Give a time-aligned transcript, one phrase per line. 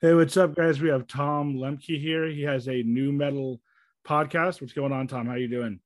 [0.00, 0.80] Hey, what's up, guys?
[0.80, 2.28] We have Tom Lemke here.
[2.28, 3.60] He has a new metal
[4.06, 4.60] podcast.
[4.60, 5.26] What's going on, Tom?
[5.26, 5.80] How you doing?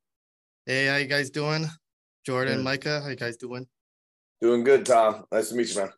[0.67, 1.65] Hey, how you guys doing?
[2.27, 2.65] Jordan, good.
[2.65, 3.67] Micah, how you guys doing?
[4.43, 5.25] Doing good, Tom.
[5.33, 5.93] Nice to meet you, man.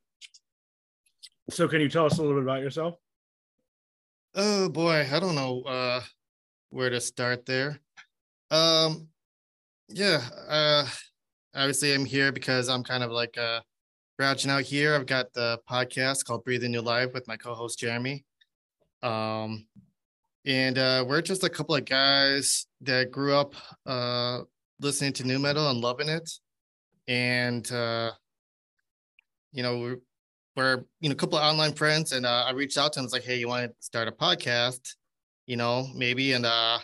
[1.51, 2.95] So, can you tell us a little bit about yourself?
[4.37, 6.01] Oh boy, I don't know uh,
[6.71, 7.81] where to start there.
[8.53, 9.09] Um,
[9.89, 10.87] yeah, uh,
[11.53, 13.59] obviously I'm here because I'm kind of like uh,
[14.17, 14.95] branching out here.
[14.95, 18.25] I've got the podcast called Breathing New Life with my co-host Jeremy.
[19.03, 19.67] Um,
[20.47, 23.55] and uh, we're just a couple of guys that grew up
[23.87, 24.41] uh,
[24.81, 26.31] listening to new metal and loving it.
[27.09, 28.13] And uh,
[29.53, 29.97] you know, we're,
[30.57, 33.05] we're you know a couple of online friends, and uh, I reached out to him.
[33.05, 34.95] It's like, hey, you want to start a podcast?
[35.47, 36.33] You know, maybe.
[36.33, 36.79] And uh,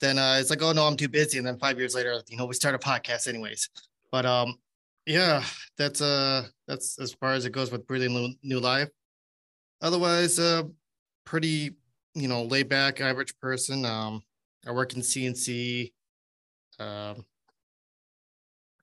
[0.00, 1.38] then uh, it's like, oh no, I'm too busy.
[1.38, 3.68] And then five years later, you know, we start a podcast anyways.
[4.10, 4.56] But um,
[5.06, 5.42] yeah,
[5.76, 8.88] that's uh that's as far as it goes with breathing new life.
[9.80, 10.62] Otherwise, uh
[11.24, 11.72] pretty,
[12.14, 13.84] you know, laid back average person.
[13.84, 14.22] Um
[14.66, 15.92] I work in CNC.
[16.78, 17.24] Um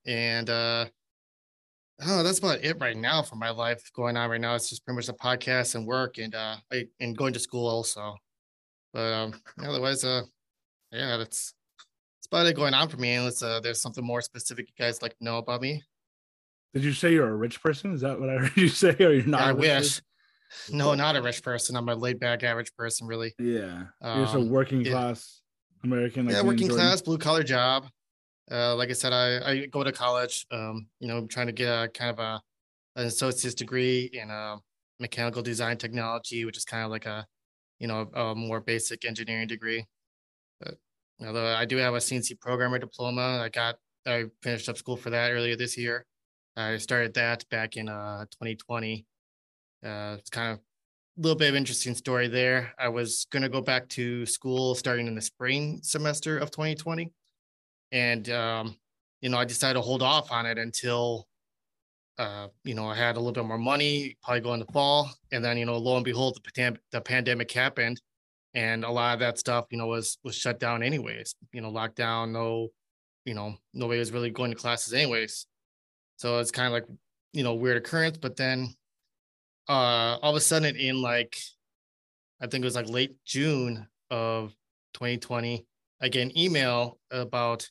[0.06, 0.86] and uh
[2.02, 4.54] oh that's about it right now for my life going on right now.
[4.54, 7.66] It's just pretty much a podcast and work and uh I, and going to school
[7.66, 8.16] also.
[8.92, 10.22] But um otherwise uh
[10.92, 11.54] yeah, that's
[12.18, 15.02] it's about it going on for me unless uh, there's something more specific you guys
[15.02, 15.82] like to know about me.
[16.72, 17.92] Did you say you're a rich person?
[17.92, 18.96] Is that what I heard you say?
[19.00, 19.40] Or you're not?
[19.40, 20.00] I wish.
[20.50, 20.78] Person?
[20.78, 21.76] No, not a rich person.
[21.76, 23.32] I'm a laid back average person, really.
[23.38, 23.84] Yeah.
[24.02, 25.40] You're um, a working class
[25.84, 26.26] American.
[26.26, 27.86] Like yeah, working class, blue collar job.
[28.50, 31.68] Uh, like I said, I, I go to college, um, you know, trying to get
[31.68, 32.40] a kind of a
[32.96, 34.56] an associate's degree in uh,
[34.98, 37.24] mechanical design technology, which is kind of like a,
[37.78, 39.86] you know, a more basic engineering degree.
[40.60, 40.74] But
[41.24, 43.76] although I do have a CNC programmer diploma, I got
[44.06, 46.06] I finished up school for that earlier this year.
[46.56, 49.06] I started that back in uh, 2020.
[49.84, 52.72] Uh, it's kind of a little bit of interesting story there.
[52.78, 57.10] I was going to go back to school starting in the spring semester of 2020.
[57.92, 58.76] And, um,
[59.20, 61.26] you know, I decided to hold off on it until,
[62.18, 65.10] uh, you know, I had a little bit more money, probably go in the fall.
[65.32, 68.00] And then, you know, lo and behold, the, the pandemic happened
[68.54, 71.70] and a lot of that stuff, you know, was, was shut down anyways, you know,
[71.70, 72.68] lockdown, no,
[73.24, 75.46] you know, nobody was really going to classes anyways.
[76.20, 76.84] So it's kind of like,
[77.32, 78.18] you know, weird occurrence.
[78.18, 78.68] But then
[79.70, 81.38] uh all of a sudden in like,
[82.42, 84.54] I think it was like late June of
[84.92, 85.64] 2020,
[86.02, 87.66] I get an email about,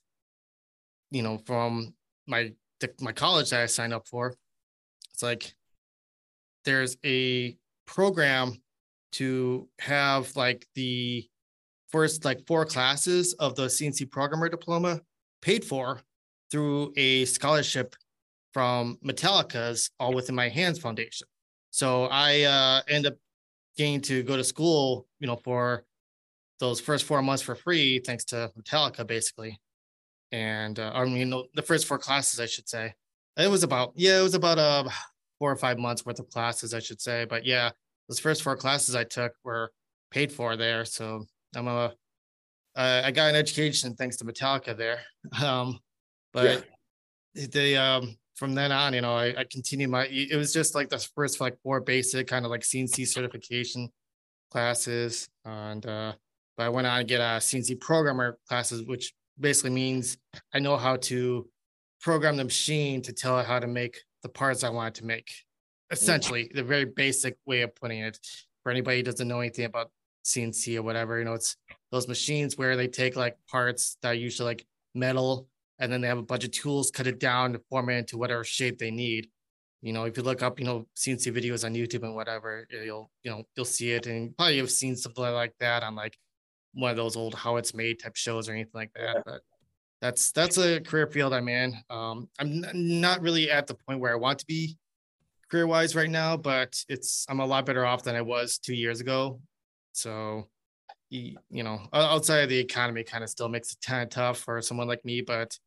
[1.12, 1.94] you know, from
[2.26, 2.52] my
[3.00, 4.34] my college that I signed up for.
[5.14, 5.54] It's like
[6.66, 7.56] there's a
[7.86, 8.54] program
[9.12, 11.24] to have like the
[11.90, 15.02] first like four classes of the CNC programmer diploma
[15.40, 16.02] paid for
[16.50, 17.96] through a scholarship
[18.54, 21.28] from Metallica's All Within My Hands Foundation.
[21.72, 23.16] So I uh, end up
[23.78, 25.86] getting to go to school, you know, for
[26.60, 29.60] those first four months for free, thanks to Metallica, basically.
[30.32, 32.94] And uh, I mean, the first four classes, I should say.
[33.38, 34.84] It was about yeah, it was about uh
[35.40, 37.26] four or five months worth of classes, I should say.
[37.26, 37.70] But yeah,
[38.10, 39.72] those first four classes I took were
[40.12, 41.94] paid for there, so I'm a
[42.76, 45.00] uh, I got an education thanks to Metallica there.
[45.44, 45.80] Um,
[46.34, 46.66] but
[47.34, 47.48] yeah.
[47.52, 50.88] they um from then on, you know, I, I continued my, it was just like
[50.88, 53.90] the first like four basic kind of like CNC certification
[54.50, 55.28] classes.
[55.44, 56.14] And, uh,
[56.56, 60.18] but I went on to get a CNC programmer classes, which basically means
[60.54, 61.50] I know how to
[62.00, 65.30] program the machine to tell it how to make the parts I wanted to make.
[65.92, 68.18] Essentially, the very basic way of putting it.
[68.64, 69.92] For anybody who doesn't know anything about
[70.24, 71.58] CNC or whatever, you know, it's
[71.92, 75.49] those machines where they take like parts that are usually like metal
[75.80, 78.18] and then they have a bunch of tools, cut it down to form it into
[78.18, 79.30] whatever shape they need.
[79.82, 83.10] You know, if you look up, you know, CNC videos on YouTube and whatever, you'll,
[83.24, 86.18] you know, you'll see it, and probably you've seen something like that on like
[86.74, 89.24] one of those old how it's made type shows or anything like that.
[89.26, 89.42] But
[90.02, 91.76] that's that's a career field I'm in.
[91.90, 94.78] Um, I'm not really at the point where I want to be
[95.50, 98.76] career wise right now, but it's I'm a lot better off than I was two
[98.76, 99.42] years ago.
[99.94, 100.48] So,
[101.10, 104.40] you, you know, outside of the economy, kind of still makes it kind of tough
[104.40, 105.58] for someone like me, but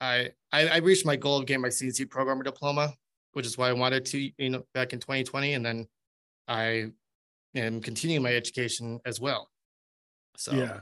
[0.00, 2.94] I, I, I reached my goal of getting my CNC programmer diploma,
[3.32, 5.86] which is why I wanted to, you know, back in 2020, and then
[6.48, 6.92] I
[7.54, 9.50] am continuing my education as well.
[10.36, 10.80] So yeah,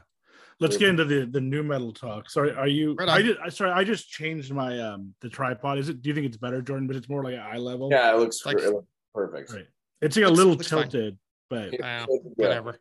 [0.60, 2.30] let's get into the the new metal talk.
[2.30, 2.94] Sorry, are you?
[2.94, 5.78] Right I just sorry, I just changed my um the tripod.
[5.78, 6.00] Is it?
[6.02, 6.86] Do you think it's better, Jordan?
[6.86, 7.88] But it's more like eye level.
[7.90, 9.52] Yeah, it looks, like, it looks perfect.
[9.52, 9.66] Right.
[10.00, 11.18] It's like a little tilted,
[11.50, 11.70] fine.
[11.70, 12.06] but uh,
[12.36, 12.78] whatever.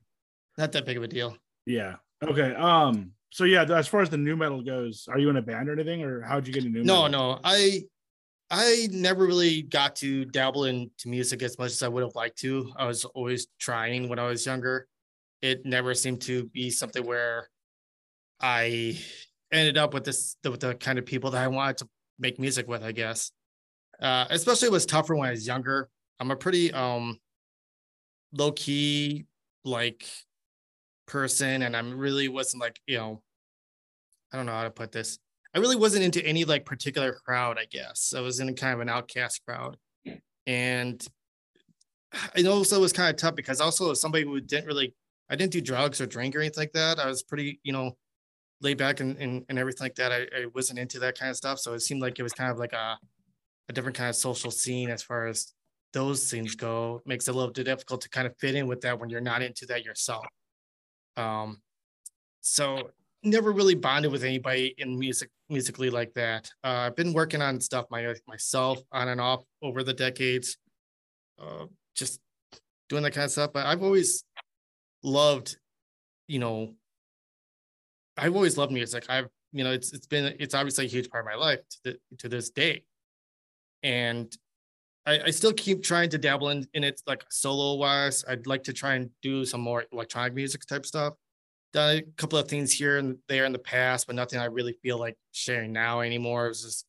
[0.58, 1.36] Not that big of a deal.
[1.66, 1.96] Yeah.
[2.24, 2.54] Okay.
[2.56, 5.70] Um so yeah, as far as the new metal goes, are you in a band
[5.70, 7.34] or anything, or how'd you get into new no, metal?
[7.34, 7.84] No, I
[8.50, 12.38] I never really got to dabble into music as much as I would have liked
[12.40, 12.72] to.
[12.78, 14.88] I was always trying when I was younger.
[15.42, 17.50] It never seemed to be something where
[18.40, 18.98] I
[19.52, 21.90] ended up with this with the kind of people that I wanted to
[22.20, 23.32] make music with, I guess.
[24.02, 25.90] Uh, especially it was tougher when I was younger.
[26.20, 27.20] I'm a pretty um
[28.32, 29.26] low key
[29.66, 30.08] like
[31.08, 33.22] person, and I'm really wasn't like you know,
[34.32, 35.20] I don't know how to put this.
[35.56, 38.14] I really wasn't into any like particular crowd, I guess.
[38.16, 39.78] I was in kind of an outcast crowd.
[40.46, 41.06] And
[42.36, 44.94] I also was kind of tough because also as somebody who didn't really
[45.30, 47.00] I didn't do drugs or drink or anything like that.
[47.00, 47.98] I was pretty, you know,
[48.62, 50.12] laid back and, and, and everything like that.
[50.12, 51.60] I, I wasn't into that kind of stuff.
[51.60, 52.98] So it seemed like it was kind of like a,
[53.70, 55.54] a different kind of social scene as far as
[55.94, 57.02] those things go.
[57.04, 59.22] It makes it a little difficult to kind of fit in with that when you're
[59.22, 60.26] not into that yourself.
[61.18, 61.62] Um,
[62.42, 62.92] so
[63.24, 66.50] never really bonded with anybody in music musically like that.
[66.64, 70.58] Uh, I've been working on stuff my myself on and off over the decades,
[71.40, 71.66] uh,
[71.96, 72.20] just
[72.90, 73.52] doing that kind of stuff.
[73.54, 74.24] But I've always
[75.04, 75.58] loved,
[76.28, 76.74] you know,
[78.18, 79.06] I've always loved music.
[79.10, 81.78] I've you know it's it's been it's obviously a huge part of my life to
[81.84, 82.84] the, to this day,
[83.84, 84.36] and
[85.08, 88.24] I, I still keep trying to dabble in in it like solo wise.
[88.28, 91.16] I'd like to try and do some more electronic music type stuff
[91.74, 94.74] done a couple of things here and there in the past, but nothing I really
[94.82, 96.46] feel like sharing now anymore.
[96.46, 96.86] It was just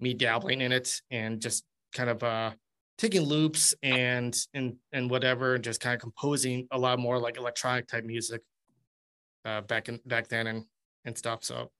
[0.00, 2.50] me dabbling in it and just kind of uh
[2.98, 7.38] taking loops and and and whatever and just kind of composing a lot more like
[7.38, 8.42] electronic type music
[9.44, 10.64] uh back in back then and
[11.04, 11.44] and stuff.
[11.44, 11.70] So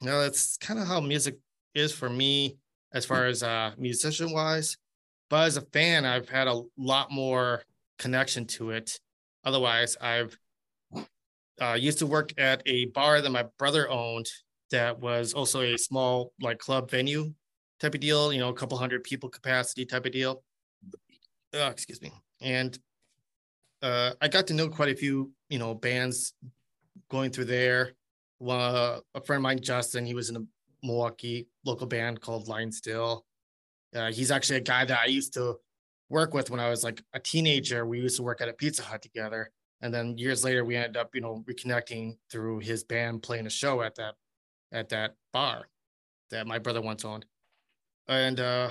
[0.00, 1.38] you know that's kind of how music
[1.74, 2.58] is for me
[2.92, 4.76] as far as uh musician wise.
[5.32, 7.62] But as a fan, I've had a lot more
[7.98, 9.00] connection to it.
[9.46, 10.36] Otherwise, I've
[11.58, 14.26] uh, used to work at a bar that my brother owned
[14.72, 17.32] that was also a small like club venue
[17.80, 20.42] type of deal, you know, a couple hundred people capacity type of deal.
[21.54, 22.12] Oh, excuse me.
[22.42, 22.78] And
[23.80, 26.34] uh, I got to know quite a few, you know, bands
[27.08, 27.92] going through there.
[28.46, 30.44] Uh, a friend of mine, Justin, he was in a
[30.82, 33.24] Milwaukee local band called Line Still.
[33.94, 35.56] Uh, he's actually a guy that I used to
[36.08, 37.86] work with when I was like a teenager.
[37.86, 39.50] We used to work at a Pizza Hut together.
[39.80, 43.50] And then years later we ended up you know reconnecting through his band playing a
[43.50, 44.14] show at that
[44.70, 45.68] at that bar
[46.30, 47.26] that my brother once owned.
[48.08, 48.70] And uh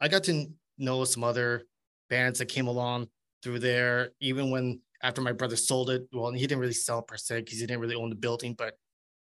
[0.00, 0.46] i got to
[0.78, 1.62] know some other
[2.10, 3.08] bands that came along
[3.42, 6.06] through there even when after my brother sold it.
[6.12, 8.76] Well he didn't really sell per se because he didn't really own the building but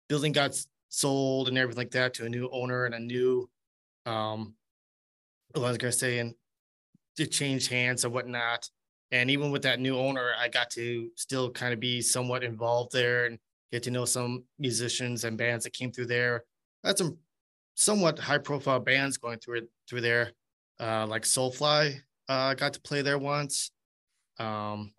[0.09, 0.59] building got
[0.89, 3.49] sold and everything like that to a new owner and a new
[4.07, 4.55] um
[5.55, 6.35] i was gonna say and
[7.19, 8.69] it changed hands and whatnot
[9.11, 12.93] and even with that new owner, I got to still kind of be somewhat involved
[12.93, 13.39] there and
[13.73, 16.45] get to know some musicians and bands that came through there.
[16.85, 17.17] I had some
[17.75, 20.33] somewhat high profile bands going through it through there,
[20.79, 22.01] uh, like Soulfly.
[22.29, 23.71] Uh, got to play there once.
[24.39, 24.93] Um,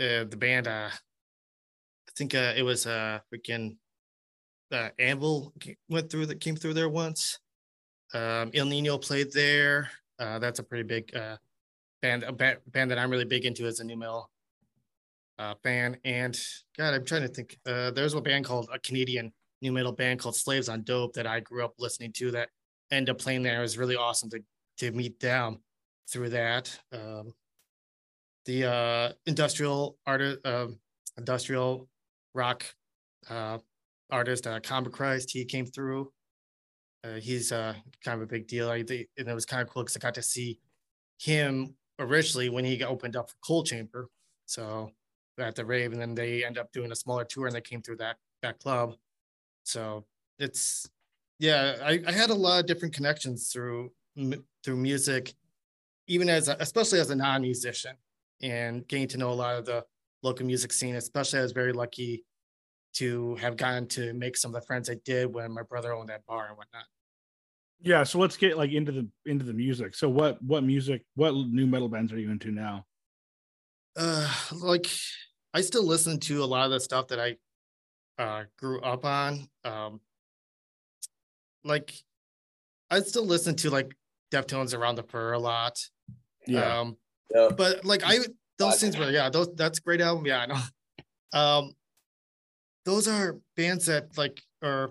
[0.00, 3.76] uh, the band, uh, I think uh, it was uh, freaking
[4.72, 5.52] uh, Anvil
[5.90, 7.38] went through that came through there once.
[8.14, 9.90] Um, Ill Niño played there.
[10.18, 11.36] Uh, that's a pretty big uh,
[12.02, 14.30] band a band, band that I'm really big into as a new metal
[15.38, 15.96] uh, fan.
[16.04, 16.38] And
[16.76, 17.58] God, I'm trying to think.
[17.66, 21.26] Uh, there's a band called a Canadian new metal band called Slaves on Dope that
[21.26, 22.48] I grew up listening to that
[22.90, 23.58] ended up playing there.
[23.58, 24.40] It was really awesome to
[24.78, 25.58] to meet them
[26.10, 26.78] through that.
[26.92, 27.32] Um,
[28.46, 30.68] the uh, industrial artist, uh,
[31.18, 31.88] industrial
[32.34, 32.64] rock
[33.28, 33.58] uh,
[34.10, 36.10] artist, uh, Christ, he came through.
[37.02, 38.70] Uh, he's uh, kind of a big deal.
[38.70, 40.58] I, and it was kind of cool because I got to see
[41.18, 44.08] him originally when he opened up for Coal Chamber.
[44.46, 44.90] So
[45.38, 47.82] at the rave, and then they end up doing a smaller tour and they came
[47.82, 48.94] through that that club.
[49.64, 50.04] So
[50.38, 50.88] it's
[51.38, 53.90] yeah, I, I had a lot of different connections through
[54.62, 55.34] through music,
[56.06, 57.96] even as a, especially as a non-musician,
[58.42, 59.84] and getting to know a lot of the
[60.22, 60.96] local music scene.
[60.96, 62.24] Especially, I was very lucky
[62.94, 66.08] to have gotten to make some of the friends I did when my brother owned
[66.08, 66.84] that bar and whatnot.
[67.82, 69.94] Yeah so let's get like into the into the music.
[69.94, 72.84] So what what music what new metal bands are you into now?
[73.96, 74.86] Uh like
[75.54, 77.36] i still listen to a lot of the stuff that i
[78.22, 80.00] uh grew up on um
[81.64, 81.92] like
[82.90, 83.94] i still listen to like
[84.32, 85.78] deftones around the fur a lot
[86.46, 86.80] yeah.
[86.80, 86.96] um
[87.34, 87.48] yeah.
[87.56, 88.18] but like i
[88.58, 90.60] those things were yeah those that's great album yeah i know.
[91.32, 91.74] Um
[92.90, 94.90] those are bands that like are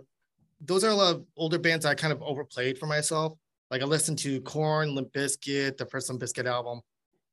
[0.61, 3.37] those are a lot of older bands I kind of overplayed for myself.
[3.69, 6.79] Like I listened to Korn, Limp Bizkit, the first Limp Bizkit album,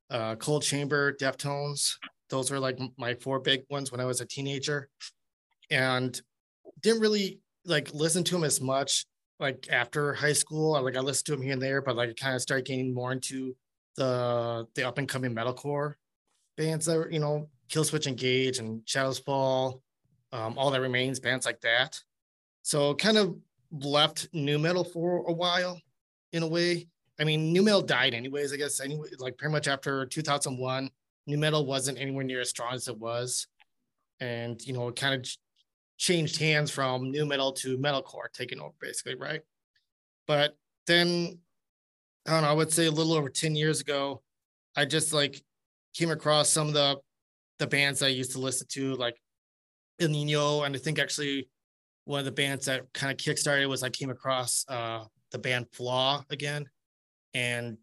[0.09, 1.93] uh, Coal Chamber, Deftones.
[2.29, 4.89] Those were like my four big ones when I was a teenager,
[5.71, 6.21] and
[6.81, 9.05] didn't really like listen to them as much
[9.39, 10.75] like after high school.
[10.75, 12.93] I like I listened to them here and there, but like kind of started getting
[12.93, 13.55] more into
[13.95, 15.93] the the up and coming metalcore
[16.57, 19.81] bands that were, you know, Killswitch Engage and Shadows Fall,
[20.31, 21.99] um, All That Remains, bands like that.
[22.63, 23.37] So kind of
[23.71, 25.79] left nu metal for a while
[26.33, 26.87] in a way.
[27.19, 30.89] I mean, nu metal died anyways, I guess, anyway, like pretty much after 2001,
[31.25, 33.47] nu metal wasn't anywhere near as strong as it was.
[34.19, 35.29] And, you know, it kind of
[35.97, 39.41] changed hands from nu metal to metalcore taking over basically, right?
[40.27, 40.55] But
[40.85, 41.39] then
[42.27, 44.21] I don't know, I would say a little over 10 years ago,
[44.75, 45.41] I just like
[45.93, 46.97] came across some of the
[47.59, 49.19] the bands I used to listen to, like
[49.99, 51.49] Ill Niño, and I think actually
[52.05, 55.67] one of the bands that kind of kickstarted was I came across uh the band
[55.73, 56.65] Flaw again
[57.33, 57.77] and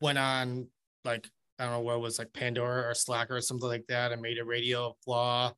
[0.00, 0.66] went on
[1.04, 1.26] like
[1.58, 4.20] I don't know what it was like Pandora or Slacker or something like that and
[4.20, 5.52] made a radio Flaw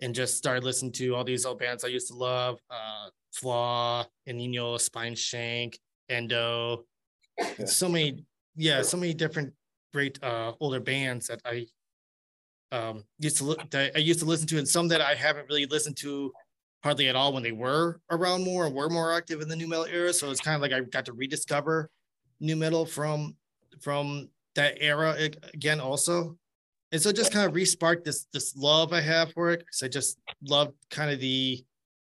[0.00, 4.04] and just started listening to all these old bands I used to love, uh, Flaw,
[4.26, 5.76] Ill Niño, Spineshank,
[6.08, 6.84] Endo,
[7.64, 8.24] so many,
[8.56, 9.52] yeah, so many different
[9.92, 11.66] great uh, older bands that I
[12.74, 15.66] um, used to that I used to listen to, and some that I haven't really
[15.66, 16.32] listened to
[16.82, 19.68] hardly at all when they were around more and were more active in the new
[19.68, 20.12] metal era.
[20.12, 21.90] So it's kind of like I got to rediscover
[22.40, 23.36] new metal from
[23.80, 25.16] from that era
[25.52, 26.36] again also
[26.94, 29.88] and so just kind of resparked this this love I have for it because I
[29.88, 30.16] just
[30.46, 31.64] love kind of the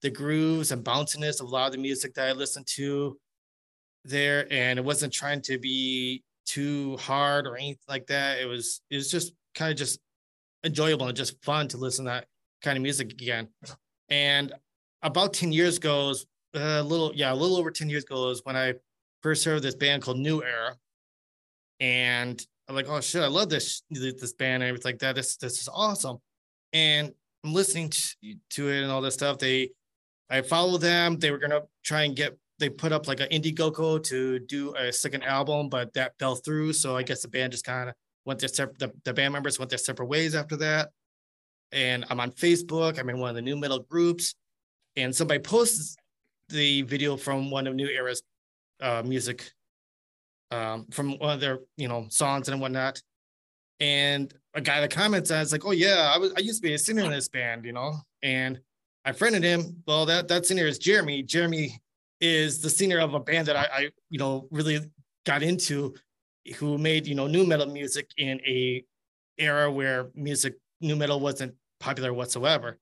[0.02, 3.18] the grooves and bounciness of a lot of the music that I listened to
[4.04, 8.40] there, and it wasn't trying to be too hard or anything like that.
[8.40, 10.00] It was it was just kind of just
[10.66, 12.26] enjoyable and just fun to listen to that
[12.62, 13.48] kind of music again.
[14.10, 14.52] And
[15.02, 16.14] about 10 years ago,
[16.56, 18.74] uh, a little, yeah, a little over 10 years ago is when I
[19.22, 20.76] first heard this band called New Era.
[21.80, 25.16] And I'm like, oh shit, I love this this band and everything like that.
[25.16, 26.18] This this is awesome.
[26.74, 27.12] And
[27.44, 29.38] I'm listening to, to it and all this stuff.
[29.38, 29.70] They
[30.30, 31.20] I follow them.
[31.20, 34.92] They were gonna try and get they put up like an Indiegogo to do a
[34.92, 36.74] second album, but that fell through.
[36.74, 37.96] So I guess the band just kind of
[38.26, 40.90] went their the, the band members went their separate ways after that.
[41.72, 44.36] And I'm on Facebook, I'm in one of the new metal groups,
[44.96, 45.96] and somebody posts
[46.50, 48.22] the video from one of New Era's
[48.82, 49.52] uh, music
[50.52, 53.02] um, from one of their you know songs and whatnot.
[53.80, 56.74] And a guy that comments as like, "Oh yeah, I was I used to be
[56.74, 58.60] a singer in this band, you know." And
[59.04, 59.84] I friended him.
[59.88, 61.24] Well, that that singer is Jeremy.
[61.24, 61.80] Jeremy
[62.22, 64.80] is the singer of a band that I, I you know really
[65.26, 65.94] got into,
[66.58, 68.84] who made you know new metal music in a
[69.38, 72.80] era where music new metal wasn't popular whatsoever.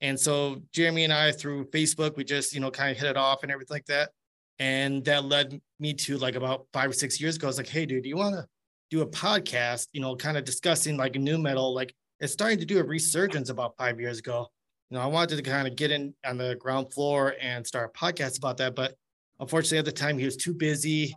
[0.00, 3.16] And so Jeremy and I through Facebook, we just you know kind of hit it
[3.16, 4.10] off and everything like that
[4.58, 7.46] and that led me to like about five or six years ago.
[7.46, 8.46] I was like, hey, dude, do you want to
[8.90, 9.88] do a podcast?
[9.92, 11.74] You know, kind of discussing like new metal.
[11.74, 14.46] Like it's starting to do a resurgence about five years ago.
[14.90, 17.90] You know, I wanted to kind of get in on the ground floor and start
[17.94, 18.94] a podcast about that, but
[19.40, 21.14] unfortunately at the time he was too busy,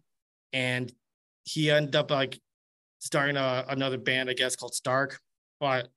[0.51, 0.91] and
[1.43, 2.39] he ended up like
[2.99, 5.19] starting a, another band, I guess, called Stark.
[5.59, 5.89] But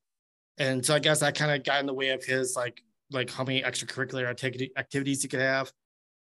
[0.59, 3.31] and so I guess that kind of got in the way of his like like
[3.31, 4.29] how many extracurricular
[4.77, 5.73] activities he could have.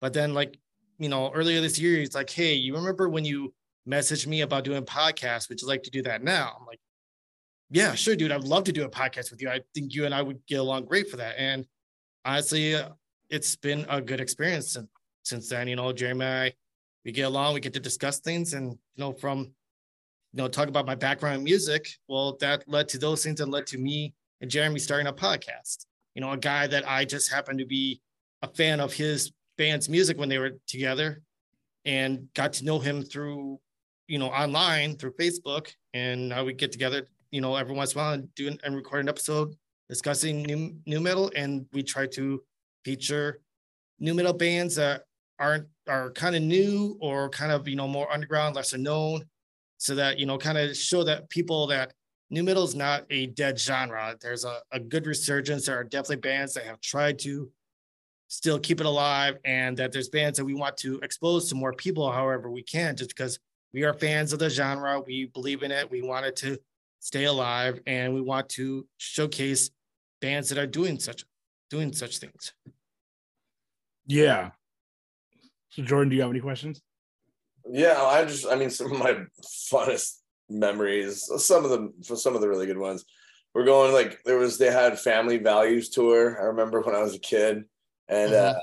[0.00, 0.58] But then like
[0.98, 3.54] you know, earlier this year, he's like, Hey, you remember when you
[3.88, 5.48] messaged me about doing podcasts?
[5.48, 6.56] Would you like to do that now?
[6.58, 6.80] I'm like,
[7.70, 8.32] Yeah, sure, dude.
[8.32, 9.48] I'd love to do a podcast with you.
[9.48, 11.36] I think you and I would get along great for that.
[11.38, 11.66] And
[12.24, 12.76] honestly,
[13.30, 14.88] it's been a good experience since,
[15.24, 15.68] since then.
[15.68, 16.52] You know, Jeremy and I,
[17.04, 18.54] we get along, we get to discuss things.
[18.54, 22.88] And, you know, from, you know, talk about my background in music, well, that led
[22.90, 25.86] to those things and led to me and Jeremy starting a podcast.
[26.14, 28.00] You know, a guy that I just happened to be
[28.42, 31.22] a fan of his band's music when they were together
[31.84, 33.58] and got to know him through,
[34.06, 35.72] you know, online through Facebook.
[35.94, 38.76] And now we get together, you know, every once in a while and do and
[38.76, 39.54] record an episode
[39.88, 41.30] discussing new nu metal.
[41.34, 42.42] And we try to
[42.84, 43.40] feature
[43.98, 45.04] new metal bands that
[45.38, 49.24] aren't are kind of new or kind of, you know, more underground, lesser known.
[49.78, 51.92] So that, you know, kind of show that people that
[52.30, 54.16] new metal is not a dead genre.
[54.20, 55.66] There's a, a good resurgence.
[55.66, 57.50] There are definitely bands that have tried to
[58.28, 61.72] still keep it alive and that there's bands that we want to expose to more
[61.72, 63.38] people however we can just because
[63.72, 66.58] we are fans of the genre we believe in it we want it to
[67.00, 69.70] stay alive and we want to showcase
[70.20, 71.24] bands that are doing such
[71.70, 72.52] doing such things
[74.06, 74.50] yeah
[75.70, 76.82] so jordan do you have any questions
[77.70, 82.34] yeah i just i mean some of my funnest memories some of them for some
[82.34, 83.04] of the really good ones
[83.54, 87.14] we're going like there was they had family values tour i remember when i was
[87.14, 87.64] a kid
[88.08, 88.56] and mm-hmm.
[88.56, 88.60] uh,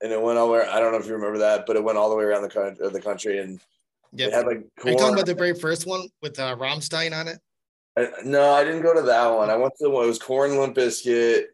[0.00, 0.66] and it went all the way.
[0.66, 2.48] I don't know if you remember that, but it went all the way around the
[2.48, 2.88] country.
[2.88, 3.60] The country, and
[4.12, 4.64] yeah, had like.
[4.84, 7.38] Are you talking about the very first one with uh, Rammstein on it?
[7.96, 9.50] I, no, I didn't go to that one.
[9.50, 10.04] I went to the one.
[10.04, 11.44] It was Korn, Limp Bizkit.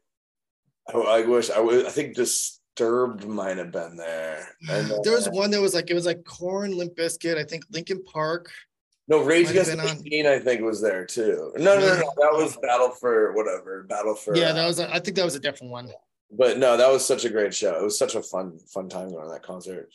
[0.92, 1.86] I, I wish I would.
[1.86, 4.48] I think just Disturbed might have been there.
[4.66, 8.02] There was one that was like it was like Korn, Limp Bizkit, I think Linkin
[8.02, 8.50] Park.
[9.06, 11.52] No, Rage Against the Machine, I think, was there too.
[11.56, 13.84] No, no, no, no, that was Battle for whatever.
[13.84, 14.36] Battle for.
[14.36, 14.80] Yeah, that was.
[14.80, 15.88] A, I think that was a different one.
[16.32, 17.78] But no, that was such a great show.
[17.78, 19.90] It was such a fun, fun time going to that concert.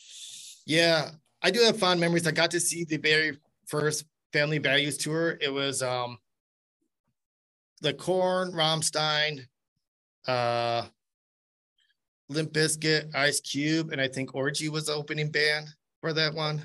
[0.66, 1.10] Yeah,
[1.42, 2.28] I do have fond memories.
[2.28, 5.38] I got to see the very first Family Values tour.
[5.42, 6.18] It was um
[7.82, 9.48] the Korn, Rammstein,
[10.28, 10.86] uh,
[12.30, 15.68] Limp Bizkit, Ice Cube, and I think Orgy was the opening band
[16.02, 16.64] for that one.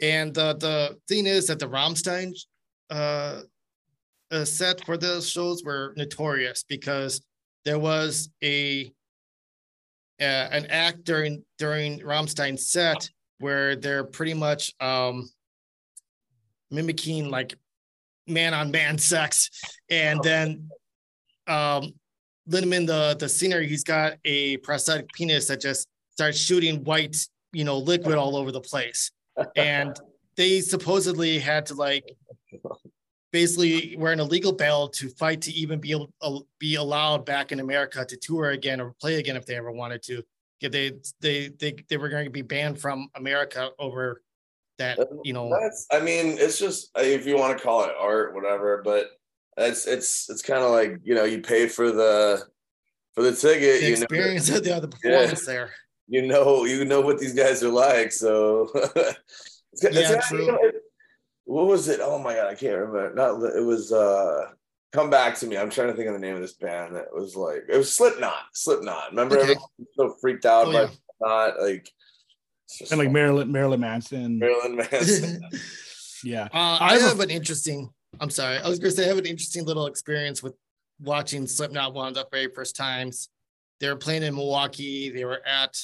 [0.00, 2.32] And uh, the thing is that the Rammstein
[2.90, 3.42] uh,
[4.30, 7.22] uh, set for those shows were notorious because
[7.64, 8.92] there was a
[10.20, 15.28] uh, an act during during Rammstein's set where they're pretty much um,
[16.70, 17.54] mimicking like
[18.26, 19.50] man on man sex,
[19.90, 20.68] and then
[21.46, 21.92] um,
[22.48, 27.16] Lindemann, the the singer, he's got a prosthetic penis that just starts shooting white,
[27.52, 29.10] you know, liquid all over the place,
[29.56, 29.98] and
[30.36, 32.04] they supposedly had to like
[33.32, 37.52] basically wear an illegal bail to fight to even be able uh, be allowed back
[37.52, 40.22] in America to tour again or play again if they ever wanted to.
[40.60, 44.22] They they they they were going to be banned from America over
[44.78, 44.98] that.
[45.22, 48.80] You know, that's I mean, it's just if you want to call it art, whatever,
[48.82, 49.10] but
[49.56, 52.42] it's it's it's kind of like you know you pay for the
[53.14, 53.80] for the ticket.
[53.80, 55.70] The experience know, of the, the performance yeah, there.
[56.08, 58.70] You know, you know what these guys are like, so.
[58.74, 60.40] it's, yeah, it's, true.
[60.44, 60.74] You know, it,
[61.44, 62.00] what was it?
[62.02, 63.14] Oh my god, I can't remember.
[63.14, 63.92] Not it was.
[63.92, 64.50] uh
[64.92, 65.58] Come back to me.
[65.58, 66.96] I'm trying to think of the name of this band.
[66.96, 68.44] That was like it was Slipknot.
[68.54, 69.10] Slipknot.
[69.10, 69.42] Remember okay.
[69.42, 70.88] everyone so freaked out oh, by yeah.
[71.18, 71.92] Slipknot, like
[72.90, 74.38] and like Marilyn Marilyn Manson.
[74.38, 75.42] Marilyn Manson.
[76.24, 76.44] yeah.
[76.44, 78.58] Uh, I, I have a, an interesting I'm sorry.
[78.58, 80.54] I was going to say I have an interesting little experience with
[81.00, 83.28] watching Slipknot one of the very first times.
[83.80, 85.10] They were playing in Milwaukee.
[85.10, 85.76] They were at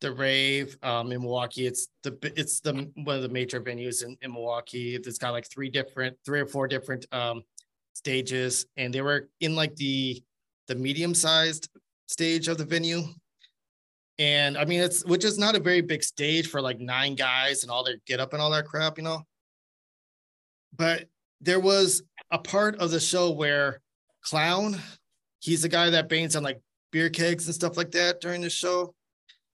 [0.00, 1.66] the rave um, in Milwaukee.
[1.66, 4.96] It's the it's the one of the major venues in, in Milwaukee.
[4.96, 7.42] It's got like three different, three or four different um,
[7.94, 10.22] stages, and they were in like the
[10.68, 11.70] the medium sized
[12.06, 13.02] stage of the venue.
[14.18, 17.62] And I mean, it's which is not a very big stage for like nine guys
[17.62, 19.22] and all their get up and all that crap, you know.
[20.76, 21.06] But
[21.42, 23.80] there was a part of the show where
[24.22, 24.80] Clown,
[25.40, 26.60] he's the guy that bangs on like
[26.92, 28.94] beer kegs and stuff like that during the show.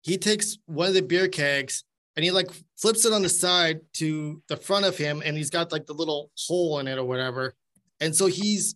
[0.01, 1.83] He takes one of the beer kegs
[2.15, 5.49] and he like flips it on the side to the front of him and he's
[5.49, 7.53] got like the little hole in it or whatever.
[7.99, 8.75] And so he's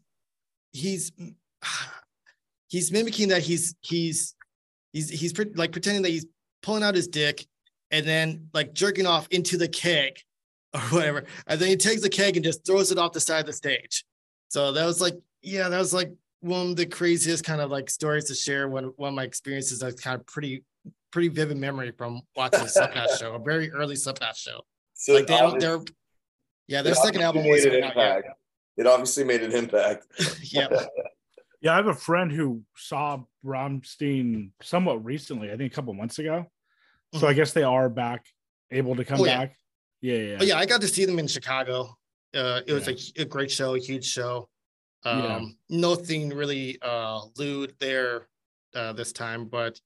[0.74, 1.12] he's
[2.68, 4.36] he's mimicking that he's he's
[4.92, 6.26] he's he's like pretending that he's
[6.62, 7.46] pulling out his dick
[7.92, 10.20] and then like jerking off into the keg
[10.78, 11.26] or whatever.
[11.48, 13.54] And then he takes the keg and just throws it off the side of the
[13.54, 14.06] stage.
[14.50, 16.12] So that was like, yeah, that was like
[16.42, 18.68] one of the craziest kind of like stories to share.
[18.68, 20.64] One, one of my experiences that's kind of pretty,
[21.12, 24.62] pretty vivid memory from watching the Slipknot show, a very early Slipknot show.
[24.94, 25.80] So like they don't, they're,
[26.68, 28.30] yeah, their second album was an impact.
[28.78, 30.06] It obviously made an impact.
[30.44, 30.68] yeah.
[31.60, 36.20] Yeah, I have a friend who saw Rammstein somewhat recently, I think a couple months
[36.20, 36.46] ago.
[37.14, 37.28] So mm-hmm.
[37.28, 38.26] I guess they are back,
[38.70, 39.40] able to come oh, yeah.
[39.40, 39.50] back.
[39.50, 39.56] Yeah,
[40.02, 40.38] yeah.
[40.40, 41.96] Oh, yeah, I got to see them in Chicago.
[42.34, 44.50] Uh, it was a, a, great show, a huge show.
[45.06, 45.40] Um, yeah.
[45.70, 48.28] nothing really uh lewd there
[48.76, 49.80] uh this time, but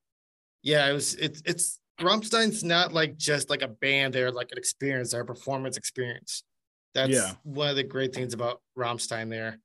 [0.63, 4.57] yeah, it was it's it's Rammstein's not like just like a band, they're like an
[4.57, 6.43] experience, they're a performance experience.
[6.93, 7.33] That's yeah.
[7.43, 9.59] one of the great things about Rammstein there.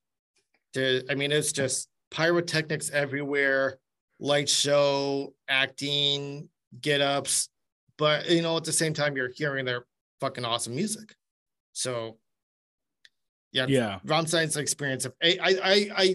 [0.75, 3.79] There, I mean, it's just pyrotechnics everywhere,
[4.21, 6.49] light show, acting,
[6.81, 7.49] get ups,
[7.99, 9.87] but you know, at the same time, you're hearing their
[10.21, 11.15] fucking awesome music.
[11.73, 12.19] So
[13.53, 13.99] yeah, yeah.
[14.07, 16.15] Rammstein's experience of I I I, I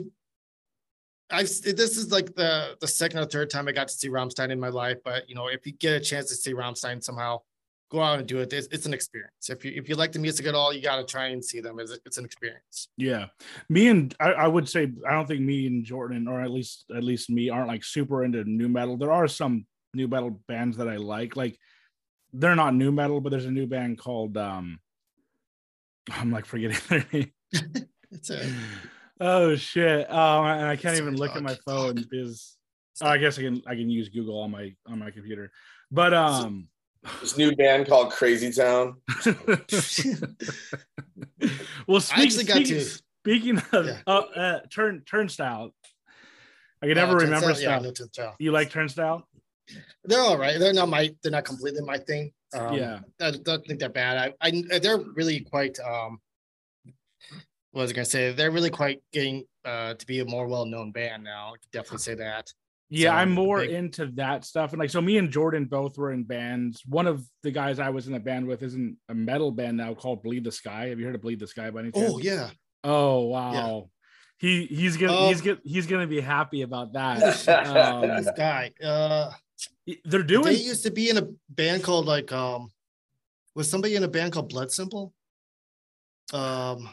[1.32, 4.52] I've this is like the the second or third time I got to see Rammstein
[4.52, 7.40] in my life, but you know, if you get a chance to see Rammstein somehow,
[7.92, 8.52] go out and do it.
[8.54, 9.50] It's, it's an experience.
[9.50, 11.60] If you if you like the music at all, you got to try and see
[11.60, 11.80] them.
[11.80, 12.90] It's, it's an experience.
[12.98, 13.28] Yeah,
[13.70, 16.86] me and I, I, would say I don't think me and Jordan, or at least
[16.96, 18.98] at least me, aren't like super into new metal.
[18.98, 21.58] There are some new metal bands that I like, like
[22.34, 24.80] they're not new metal, but there's a new band called um
[26.10, 27.32] I'm like forgetting their name.
[28.12, 28.50] it's a
[29.20, 30.12] oh shit.
[30.12, 32.06] Um and I can't even look talk, at my phone talk.
[32.10, 32.58] because
[33.02, 35.52] oh, I guess I can I can use Google on my on my computer.
[35.92, 36.68] But um
[37.20, 38.98] this new band called Crazy Town.
[41.88, 44.02] well, speak, I got to speaking of yeah.
[44.06, 45.74] uh, uh, turn turnstile.
[46.84, 47.96] I can never remember stuff.
[48.18, 49.28] Yeah, you like turnstile?
[50.06, 50.60] They're all right.
[50.60, 51.14] They're not my.
[51.22, 52.32] They're not completely my thing.
[52.54, 54.34] Um, yeah, I don't think they're bad.
[54.42, 55.78] I, I, they're really quite.
[55.80, 56.20] Um,
[57.72, 58.32] what was I gonna say?
[58.34, 61.50] They're really quite getting uh to be a more well-known band now.
[61.50, 62.52] I could definitely say that.
[62.90, 64.74] Yeah, So, I'm more big- into that stuff.
[64.74, 66.82] And like, so me and Jordan both were in bands.
[66.86, 69.78] One of the guys I was in a band with is in a metal band
[69.78, 70.88] now called Bleed the Sky.
[70.90, 72.12] Have you heard of Bleed the Sky by any chance?
[72.14, 72.50] Oh yeah.
[72.84, 73.90] Oh wow.
[74.40, 77.20] He he's gonna Um, he's gonna he's gonna be happy about that.
[77.22, 78.72] this Um, guy.
[78.84, 79.32] Uh,
[80.06, 80.46] they're doing.
[80.46, 82.72] they used to be in a band called like um,
[83.56, 85.14] was somebody in a band called Blood Simple?
[86.34, 86.90] Um,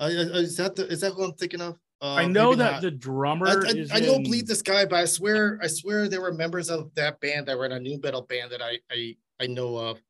[0.00, 1.78] is that the is that what I'm thinking of?
[2.00, 2.82] Uh, I know that not.
[2.82, 5.68] the drummer I, I, is I know in- Bleed the Sky, but I swear I
[5.68, 8.60] swear there were members of that band that were in a new metal band that
[8.62, 10.00] I I I know of.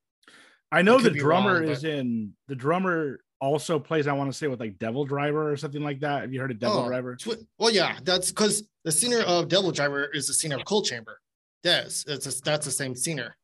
[0.71, 4.47] I know the drummer wrong, is in the drummer also plays, I want to say,
[4.47, 6.23] with like Devil Driver or something like that.
[6.23, 7.17] Have you heard of Devil Oh, Driver?
[7.17, 10.83] Twi- Well, yeah, that's because the singer of Devil Driver is the singer of Coal
[10.83, 11.21] Chamber.
[11.65, 13.37] Yes, it's a, that's the same singer.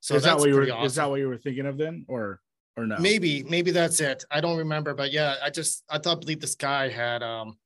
[0.00, 0.84] So is that that's what you were awesome.
[0.84, 2.04] is that what you were thinking of then?
[2.08, 2.40] Or
[2.76, 2.96] or no?
[2.98, 4.24] Maybe, maybe that's it.
[4.30, 7.56] I don't remember, but yeah, I just I thought Bleed the Sky had um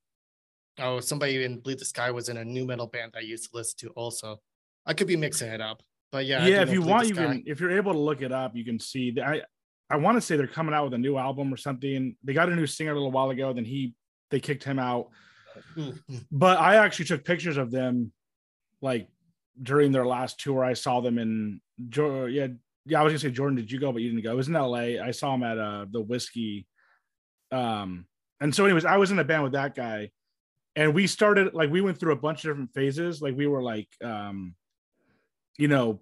[0.78, 3.56] oh somebody in Bleed the Sky was in a new metal band I used to
[3.56, 4.40] listen to also.
[4.86, 6.46] I could be mixing it up, but yeah.
[6.46, 8.64] Yeah, if you Bleed want, you can if you're able to look it up, you
[8.64, 9.42] can see that I
[9.90, 12.16] I want to say they're coming out with a new album or something.
[12.22, 13.94] They got a new singer a little while ago, then he
[14.30, 15.08] they kicked him out.
[15.76, 15.98] Mm.
[16.30, 18.12] But I actually took pictures of them
[18.80, 19.08] like
[19.62, 20.64] during their last tour.
[20.64, 22.48] I saw them in yeah,
[22.86, 23.92] yeah, I was gonna say Jordan, did you go?
[23.92, 24.32] But you didn't go.
[24.32, 25.02] It was in LA.
[25.02, 26.66] I saw him at uh the whiskey.
[27.52, 28.06] Um,
[28.40, 30.10] and so, anyways, I was in a band with that guy,
[30.76, 33.20] and we started like we went through a bunch of different phases.
[33.22, 34.54] Like we were like um,
[35.58, 36.00] you know,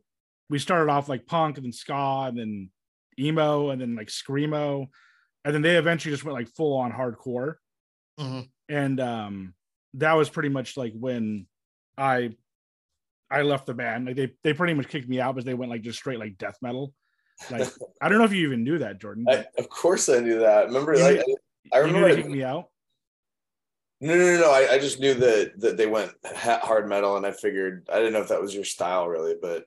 [0.50, 2.70] we started off like punk and then ska and then
[3.18, 4.88] emo and then like screamo.
[5.44, 7.54] And then they eventually just went like full on hardcore
[8.18, 8.48] Mhm.
[8.68, 9.54] and um
[9.94, 11.46] that was pretty much like when
[11.96, 12.30] i
[13.30, 15.70] i left the band like they they pretty much kicked me out because they went
[15.70, 16.92] like just straight like death metal
[17.50, 17.68] like
[18.00, 20.66] i don't know if you even knew that jordan I, of course I knew that.
[20.66, 21.36] Remember, You like knew-
[21.72, 22.16] I you knew remember.
[22.16, 22.68] kicked me out
[24.00, 24.50] No, no, no, no.
[24.52, 28.12] I, I just knew that that they went hard metal, and I figured I didn't
[28.12, 29.64] know if that was your style really, but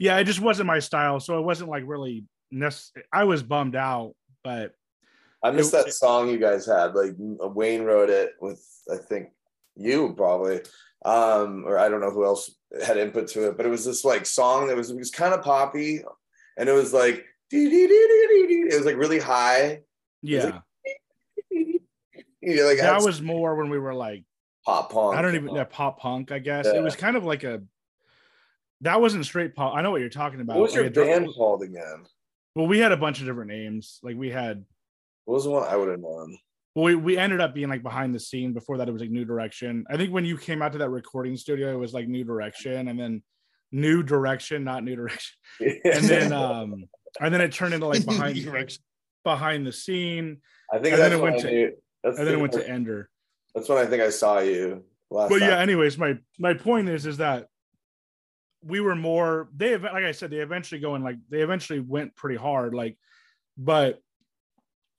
[0.00, 3.74] yeah it just wasn't my style so it wasn't like really necessary i was bummed
[3.74, 4.14] out
[4.44, 4.72] but
[5.42, 6.94] I missed It- that song you guys had.
[6.94, 9.28] Like Wayne wrote it with I think
[9.76, 10.60] you probably,
[11.04, 14.04] um, or I don't know who else had input to it, but it was this
[14.04, 16.02] like song that was it was kind of poppy,
[16.56, 19.80] and it was like it was like really high.
[20.22, 20.60] yeah
[21.50, 24.24] You know, like that was more when we were like
[24.66, 25.16] pop punk.
[25.16, 26.78] i don't even yeah, pop punk i guess Yeah.
[26.78, 27.62] it was kind of like a
[28.82, 31.28] that wasn't straight pop i know what you're talking about What was Like your band
[31.34, 32.04] called again?
[32.54, 34.62] well we had a bunch of different names like we had
[35.24, 36.36] What was the one I would have known?
[36.74, 38.52] Well, we, we ended up being like behind the scene.
[38.52, 39.84] Before that, it was like New Direction.
[39.88, 42.88] I think when you came out to that recording studio, it was like New Direction,
[42.88, 43.22] and then
[43.70, 46.84] New Direction, not New Direction, and then um,
[47.20, 48.82] and then it turned into like behind Direction.
[49.22, 50.38] behind the scene,
[50.72, 53.08] I think and then it went to- That's, and then it went to Ender.
[53.54, 55.30] that's when I think I saw you last.
[55.30, 57.46] But yeah, anyways, my my point is is that
[58.64, 59.48] we were more.
[59.54, 62.98] They like I said, they eventually go in like they eventually went pretty hard, like,
[63.56, 64.00] but.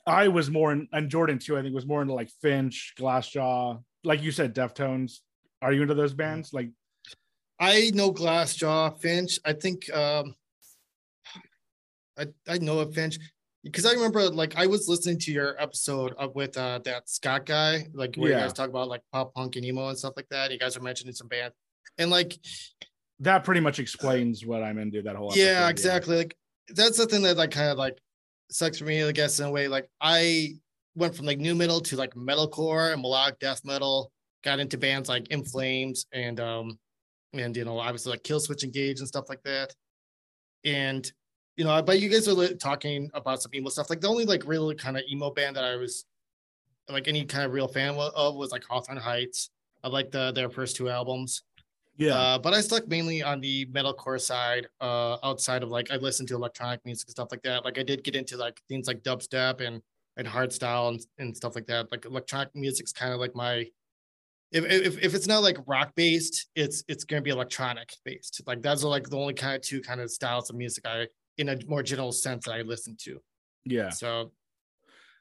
[0.08, 1.58] I was more in, and Jordan too.
[1.58, 5.20] I think was more into like Finch, Glassjaw, like you said, Deftones.
[5.62, 6.54] Are you into those bands?
[6.54, 6.70] Like,
[7.60, 9.40] I know Glassjaw, Finch.
[9.46, 10.36] I think um
[12.18, 13.18] I I know of Finch
[13.64, 17.46] because I remember like I was listening to your episode of with uh that Scott
[17.46, 18.38] guy, like where Yeah.
[18.38, 20.52] you guys talk about like pop punk and emo and stuff like that.
[20.52, 21.56] You guys are mentioning some bands.
[21.98, 22.38] And like
[23.22, 26.18] that pretty much explains what I'm into that whole yeah, episode, exactly.
[26.18, 26.38] Like
[26.70, 27.98] that's the thing that like kind of like
[28.52, 29.68] sucks for me, I guess, in a way.
[29.68, 30.56] Like I
[30.96, 34.12] went from like new metal to like metalcore and melodic death metal,
[34.44, 36.80] got into bands like In Flames and um
[37.34, 39.74] and you know, obviously like Killswitch Engage and stuff like that.
[40.64, 41.10] And
[41.58, 43.90] you know, but you guys are talking about some emo stuff.
[43.90, 46.06] Like the only like really kind of emo band that I was
[46.90, 49.50] like any kind of real fan of was like Hawthorne Heights.
[49.84, 51.44] I like the their first two albums.
[51.98, 52.16] Yeah.
[52.16, 56.28] Uh, but I stuck mainly on the metalcore side, uh, outside of like I listened
[56.30, 57.64] to electronic music and stuff like that.
[57.64, 59.82] Like I did get into like things like dubstep and
[60.18, 61.92] and hardstyle and, and stuff like that.
[61.92, 63.66] Like electronic music's kind of like my
[64.52, 68.42] if, if if it's not like rock based, it's it's gonna be electronic based.
[68.46, 71.50] Like that's like the only kind of two kind of styles of music I in
[71.50, 73.20] a more general sense that I listen to.
[73.66, 73.90] yeah.
[73.90, 74.32] So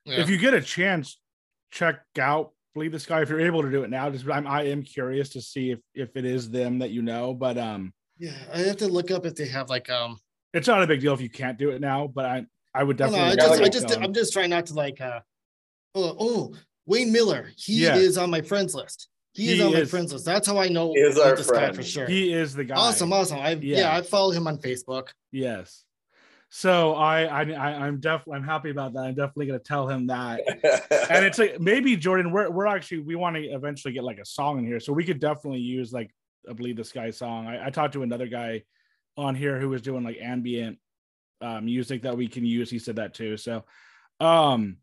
[0.05, 0.21] yeah.
[0.21, 1.19] If you get a chance,
[1.71, 4.11] check out Bleed the Sky if you're able to do it now.
[4.11, 7.33] Just I'm I am curious to see if if it is them that you know,
[7.35, 10.19] but um yeah, I have to look up if they have like um
[10.53, 12.99] it's not a big deal if you can't do it now, but I I would
[12.99, 14.03] No, no, definitely I just, like I a just, going.
[14.05, 15.21] I'm just trying not to like, uh,
[15.95, 16.55] oh, oh,
[16.87, 17.51] Wayne Miller.
[17.57, 17.95] He Yeah.
[17.97, 19.09] is on my friends list.
[19.33, 20.25] He, is He on my friends list.
[20.25, 22.07] That's how I know He is our this guy for sure.
[22.07, 22.75] he is the guy.
[22.75, 23.39] awesome, awesome.
[23.39, 23.79] I yeah.
[23.79, 23.97] Yeah.
[23.97, 25.09] I follow him on Facebook.
[25.31, 25.84] Yes.
[26.57, 29.01] So I I, I I'm definitely I'm happy about that.
[29.01, 30.41] I'm definitely gonna tell him that.
[31.11, 34.25] and it's like maybe Jordan, we're we're actually we want to eventually get like a
[34.25, 36.15] song in here, so we could definitely use like
[36.47, 37.49] a Bleed the Sky song.
[37.49, 38.63] I, I talked to another guy
[39.17, 40.79] on here who was doing like ambient
[41.41, 42.71] uh, music that we can use.
[42.71, 43.37] He said that too.
[43.37, 43.65] So,
[44.21, 44.77] um,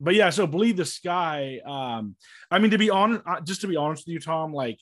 [0.00, 1.58] but yeah, so Bleed the Sky.
[1.64, 2.16] Um,
[2.50, 4.78] I mean, to be honest, uh, just to be honest with you, Tom, like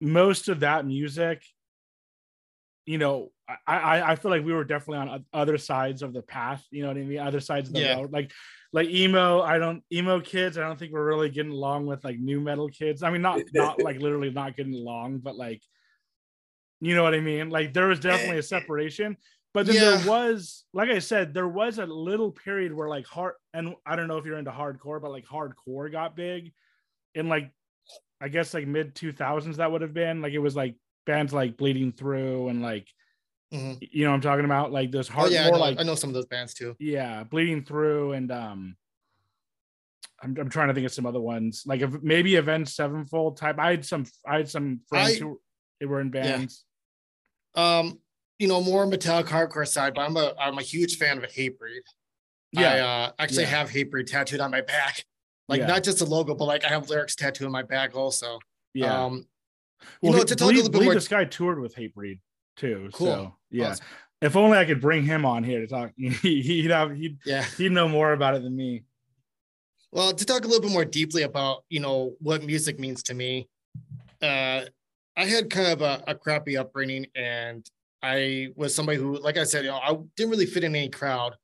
[0.00, 1.44] most of that music,
[2.86, 3.30] you know,
[3.66, 6.64] I, I feel like we were definitely on other sides of the path.
[6.70, 7.18] You know what I mean?
[7.18, 7.96] Other sides of the Yeah.
[7.96, 8.12] road.
[8.12, 8.32] Like
[8.72, 9.42] like emo.
[9.42, 10.56] I don't emo kids.
[10.56, 13.02] I don't think we're really getting along with like new metal kids.
[13.02, 15.62] I mean, not not like literally not getting along, but like,
[16.80, 17.50] you know what I mean?
[17.50, 19.16] Like there was definitely a separation.
[19.52, 19.82] But then Yeah.
[19.82, 23.94] there was, like I said, there was a little period where like hard, and I
[23.94, 26.52] don't know if you're into hardcore, but like hardcore got big
[27.14, 27.52] in like,
[28.20, 29.58] I guess like mid 2000s.
[29.58, 30.74] That would have been like it was like
[31.06, 32.88] bands like Bleeding Through and like
[33.54, 33.78] Mhm.
[33.92, 35.82] you know what I'm talking about, like those Oh hard, yeah, I know, like I
[35.84, 36.74] know some of those bands too.
[36.80, 38.76] yeah, Bleeding Through and um,
[40.22, 43.58] I'm I'm trying to think of some other ones like if maybe Avenged Sevenfold type.
[43.58, 45.40] I had some I had some friends I- who
[45.86, 46.64] were in bands.
[47.54, 48.00] Um,
[48.40, 51.82] you know, more metallic hardcore side, but I'm a I'm a huge fan of Hatebreed.
[52.56, 53.50] I Yeah, uh, actually Yeah.
[53.50, 55.04] have Hatebreed tattooed on my back.
[55.48, 55.66] Like Yeah.
[55.66, 58.38] not just a logo, but like I have lyrics tattooed on my back also.
[58.72, 59.04] yeah.
[59.04, 59.28] Um,
[60.02, 62.18] well, know, he- to a Bleed, little bit more- this guy toured with Hatebreed
[62.56, 62.90] too.
[62.92, 63.06] Cool.
[63.06, 63.86] So yeah, Awesome.
[64.22, 65.92] if only I could bring him on here to talk.
[65.96, 66.08] He,
[66.42, 67.44] he'd have he'd yeah.
[67.56, 68.84] he'd know more about it than me.
[69.92, 73.14] Well, to talk a little bit more deeply about, you know, what music means to
[73.14, 73.48] me,
[74.20, 74.62] uh,
[75.16, 77.64] I had kind of a, a crappy upbringing and
[78.02, 80.88] I was somebody who, like I said, you know, I didn't really fit in any
[80.88, 81.36] crowd.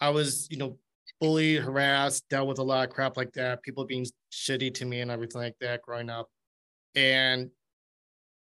[0.00, 0.76] I was, you know,
[1.18, 5.00] bullied, harassed, dealt with a lot of crap like that, people being shitty to me
[5.00, 6.28] and everything like that growing up.
[6.94, 7.50] And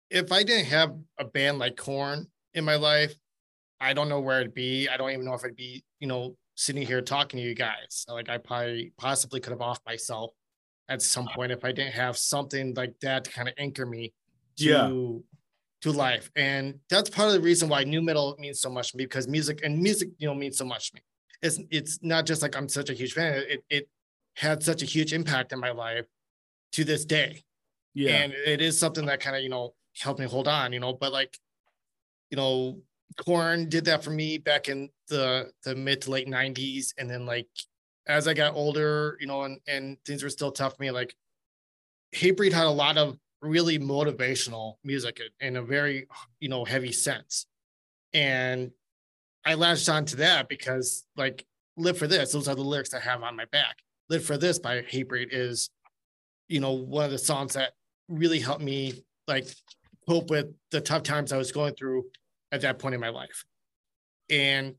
[0.09, 3.13] if I didn't have a band like Korn in my life,
[3.79, 4.87] I don't know where I'd be.
[4.87, 8.05] I don't even know if I'd be, you know, sitting here talking to you guys.
[8.07, 10.31] Like I probably possibly could have off myself
[10.89, 14.13] at some point if I didn't have something like that to kind of anchor me
[14.57, 14.89] to Yeah.
[15.81, 16.31] to life.
[16.35, 19.27] And that's part of the reason why new metal means so much to me because
[19.27, 21.01] music and music, you know, means so much to me.
[21.41, 23.43] It's it's not just like I'm such a huge fan.
[23.47, 23.89] It it
[24.35, 26.05] had such a huge impact in my life
[26.73, 27.43] to this day
[27.93, 30.79] Yeah, and it is something that kind of you know helped me hold on you
[30.79, 31.37] know but like
[32.29, 32.79] you know
[33.17, 37.25] Korn did that for me back in the the mid to late 90s and then
[37.25, 37.47] like
[38.07, 41.15] as i got older you know and and things were still tough for me like
[42.13, 46.07] hatebreed had a lot of really motivational music in a very
[46.39, 47.45] you know heavy sense.
[48.13, 48.71] And
[49.45, 52.99] i latched on to that because like live for this those are the lyrics i
[52.99, 53.77] have on my back.
[54.09, 55.69] Live for this by hatebreed is
[56.47, 57.73] you know one of the songs that
[58.07, 59.47] really helped me like
[60.07, 62.05] cope with the tough times I was going through
[62.51, 63.43] at that point in my life.
[64.29, 64.75] And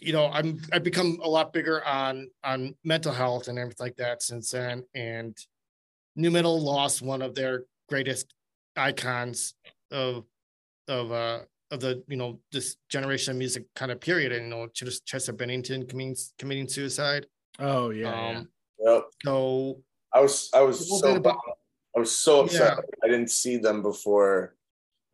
[0.00, 3.96] you know, I'm I've become a lot bigger on on mental health and everything like
[3.96, 4.84] that since then.
[4.94, 5.36] And
[6.16, 8.32] New Metal lost one of their greatest
[8.76, 9.54] icons
[9.90, 10.24] of
[10.88, 11.40] of uh
[11.70, 14.32] of the you know this generation of music kind of period.
[14.32, 17.26] And you know, Ches- Chester Bennington committing committing suicide.
[17.58, 18.38] oh yeah, yeah.
[18.38, 19.04] um, Yep.
[19.24, 19.80] so
[20.12, 21.38] I was I was so bit about-
[21.94, 21.96] bummed.
[21.96, 22.82] I was so upset Yeah.
[23.04, 24.54] I didn't see them before,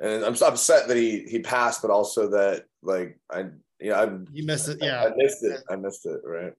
[0.01, 3.47] and I'm so upset that he he passed, but also that like I
[3.81, 5.13] you know I you missed it, Yeah, I yeah.
[5.17, 6.53] missed it I missed it right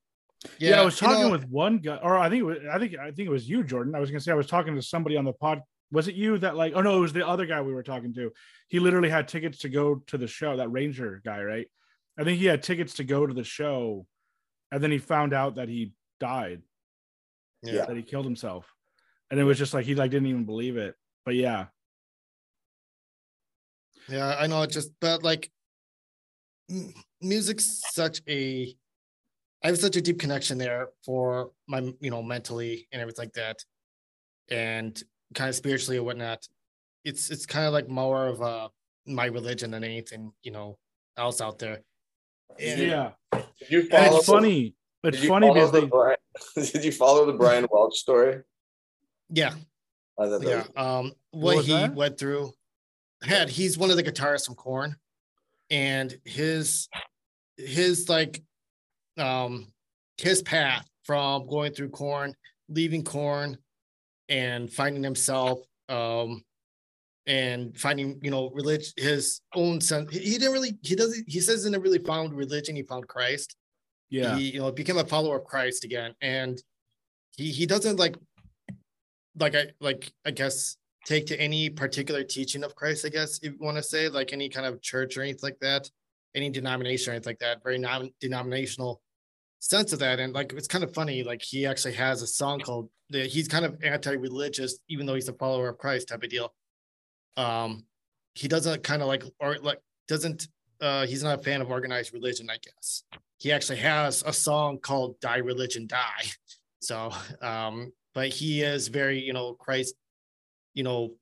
[0.60, 2.98] Yeah, I was talking know- with one guy, or I think it was, I think
[2.98, 3.96] I think it was you, Jordan.
[3.96, 5.62] I was gonna say I was talking to somebody on the pod.
[5.94, 6.74] Was it you that like?
[6.76, 8.32] Oh no, it was the other guy we were talking to.
[8.70, 10.56] He literally had tickets to go to the show.
[10.56, 11.68] That Ranger guy, right?
[12.18, 14.06] I think he had tickets to go to the show,
[14.72, 16.62] and then he found out that he died,
[17.64, 17.86] yeah.
[17.86, 18.66] that he killed himself,
[19.32, 20.96] and it was just like he like didn't even believe it.
[21.26, 21.68] But yeah,
[24.10, 24.62] Yeah, I know.
[24.64, 25.50] It just, but like,
[26.70, 28.76] m- music's such a.
[29.64, 33.34] I have such a deep connection there for my, you know, mentally and everything like
[33.34, 33.64] that,
[34.50, 35.02] and
[35.36, 36.46] kind of spiritually or whatnot.
[37.06, 38.70] It's it's kind of like more of uh
[39.06, 40.78] my religion than anything, you know,
[41.16, 41.82] else out there.
[42.60, 43.12] And- yeah.
[43.32, 44.76] did you follow it's funny.
[45.04, 45.82] It's funny because the
[46.56, 46.72] they.
[46.74, 48.44] Did you follow the Brian Welch story
[49.32, 49.54] Yeah,
[50.20, 50.82] I thought that yeah.
[50.82, 51.96] Um, What what he that?
[51.96, 52.52] went through.
[53.24, 54.96] Had he's one of the guitarists from Korn,
[55.70, 56.90] and his
[57.58, 58.44] his like
[59.18, 59.72] um
[60.18, 62.34] his path from going through Korn,
[62.70, 63.58] leaving Corn,
[64.30, 66.44] and finding himself um
[67.28, 70.12] and finding you know religion his own sense.
[70.12, 72.76] He, he didn't really he doesn't he says he never really found religion.
[72.76, 73.56] He found Christ
[74.10, 76.62] Yeah, he you know became a follower of Christ again, and
[77.38, 78.16] he he doesn't like
[79.40, 83.06] like I like I guess take to any particular teaching of Christ.
[83.06, 85.60] I guess if you want to say like any kind of church or anything like
[85.60, 85.90] that,
[86.36, 87.64] any denomination or anything like that.
[87.64, 89.02] Very non denominational
[89.60, 91.24] sense of that, and like it's kind of funny.
[91.24, 95.34] Like he actually has a song called he's kind of anti-religious, even though he's a
[95.34, 96.54] follower of Christ type of deal.
[97.38, 97.86] um,
[98.34, 100.48] he doesn't kind of like or like doesn't
[100.82, 103.04] uh, he's not a fan of organized religion, I guess.
[103.38, 106.24] He actually has a song called "Die Religion Die,"
[106.80, 109.96] so um, but he is very you know Christ,
[110.74, 111.16] you know,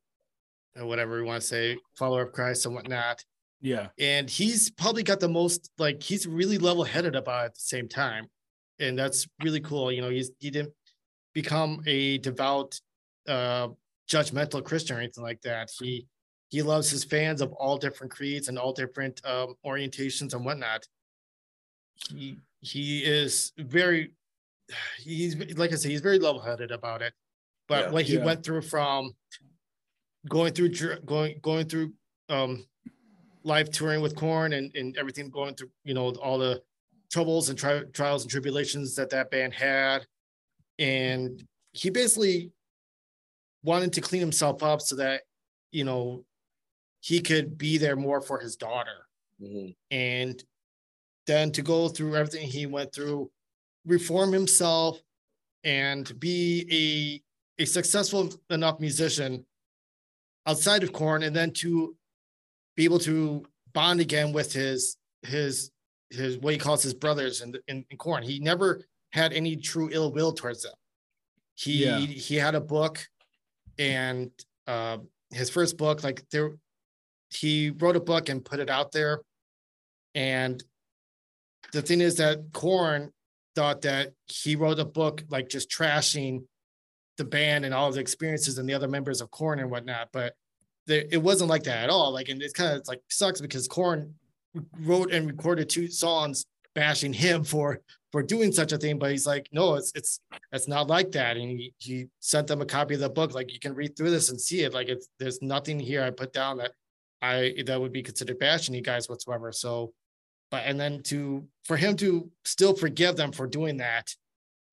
[0.76, 3.24] whatever we want to say, follower of Christ and whatnot.
[3.62, 3.88] Yeah.
[4.00, 7.62] And he's probably got the most like he's really level headed about it at the
[7.62, 8.28] same time.
[8.80, 9.92] And that's really cool.
[9.92, 10.74] You know, he's he didn't
[11.34, 12.80] become a devout
[13.28, 13.70] uh
[14.10, 15.70] judgmental Christian or anything like that.
[15.78, 16.08] He
[16.50, 20.88] he loves his fans of all different creeds and all different um orientations and whatnot.
[22.10, 24.14] He he is very
[24.98, 27.14] he's like I said, he's very level headed about it.
[27.68, 27.92] But Yeah.
[27.92, 28.26] what he Yeah.
[28.26, 29.16] went through from
[30.28, 30.70] going through
[31.06, 31.94] going going through
[32.30, 32.66] um
[33.44, 36.62] live touring with Korn and, and everything going through, you know, all the
[37.10, 40.06] troubles and tri- trials and tribulations that that band had.
[40.78, 42.52] And he basically
[43.64, 45.24] wanted to clean himself up so that,
[45.72, 46.26] you know,
[47.02, 49.08] he could be there more for his daughter.
[49.42, 49.76] Mhm.
[49.90, 50.44] And
[51.26, 53.32] then to go through everything he went through,
[53.86, 55.00] reform himself
[55.64, 57.22] and be
[57.60, 59.46] a, a successful enough musician
[60.46, 61.96] outside of Korn and then to
[62.76, 65.72] be able to bond again with his his
[66.10, 69.90] his what he calls his brothers in, in, in Korn he never had any true
[69.92, 70.74] ill will towards them.
[71.56, 72.00] He Yeah.
[72.00, 73.06] he had a book
[73.78, 74.32] and
[74.68, 75.00] uh
[75.32, 76.56] his first book like there
[77.32, 79.22] he wrote a book and put it out there.
[80.16, 80.64] And
[81.74, 83.12] the thing is that Korn
[83.60, 86.44] thought that he wrote a book like just trashing
[87.18, 90.34] the band and all the experiences and the other members of Korn and whatnot, but
[90.88, 92.14] there, it wasn't like that at all.
[92.14, 94.16] Like, and it's kind of like sucks because Korn
[94.80, 97.82] wrote and recorded two songs bashing him for
[98.14, 100.22] for doing such a thing, but he's like, no, it's it's
[100.54, 101.36] it's not like that.
[101.36, 104.12] And he, he sent them a copy of the book, like you can read through
[104.12, 104.74] this and see it.
[104.74, 106.72] Like it's there's nothing here I put down that
[107.22, 109.52] I that would be considered bashing you guys whatsoever.
[109.52, 109.92] So,
[110.52, 114.14] but and then to for him to still forgive them for doing that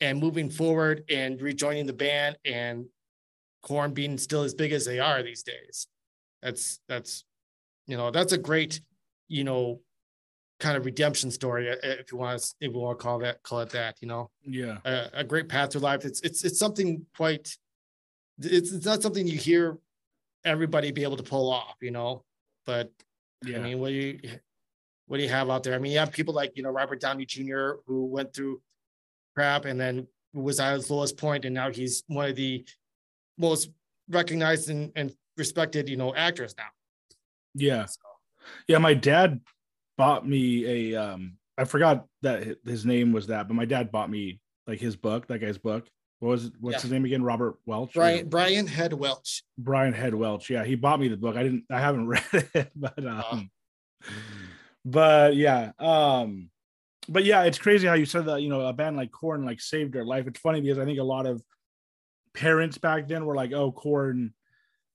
[0.01, 2.87] and moving forward and rejoining the band and
[3.62, 5.87] Korn being still as big as they are these days
[6.43, 7.25] that's that's
[7.87, 8.81] you know that's a great
[9.29, 9.81] you know
[10.61, 13.61] kind of redemption story if you want to if you want to call that call
[13.61, 14.79] it that you know Yeah.
[14.85, 17.57] a, a great path through life it's it's it's something quite
[18.39, 19.79] it's, it's not something you hear
[20.45, 22.23] everybody be able to pull off you know
[22.65, 22.91] but
[23.45, 23.59] Yeah.
[23.59, 24.21] I mean, what do you
[25.07, 25.75] what do you have out there?
[25.75, 27.73] I mean, you have people like you know Robert Downey Jr.
[27.87, 28.61] who went through
[29.35, 32.64] crap and then was at his lowest point, and now he's one of the
[33.38, 33.71] most
[34.09, 36.64] recognized and, and respected you know actors now.
[37.55, 37.85] yeah.
[37.87, 38.01] So,
[38.69, 38.79] Yeah.
[38.79, 39.40] My dad
[39.99, 44.11] bought me a um I forgot that his name was that, but my dad bought
[44.11, 45.87] me like his book, that guy's book.
[46.21, 46.53] What was it?
[46.61, 46.81] What's Yeah.
[46.83, 47.23] his name again?
[47.23, 47.95] Robert Welch.
[47.95, 49.42] Brian Brian Head Welch.
[49.59, 50.49] Brian Head Welch.
[50.51, 51.37] Yeah, he bought me the book.
[51.37, 53.51] I didn't I haven't read it, but um
[54.87, 55.72] but yeah.
[55.79, 56.51] Um
[57.09, 59.61] but yeah, it's crazy how you said that, you know, a band like Korn like
[59.61, 60.27] saved their life.
[60.27, 61.42] It's funny because I think a lot of
[62.35, 64.33] parents back then were like, "Oh, Korn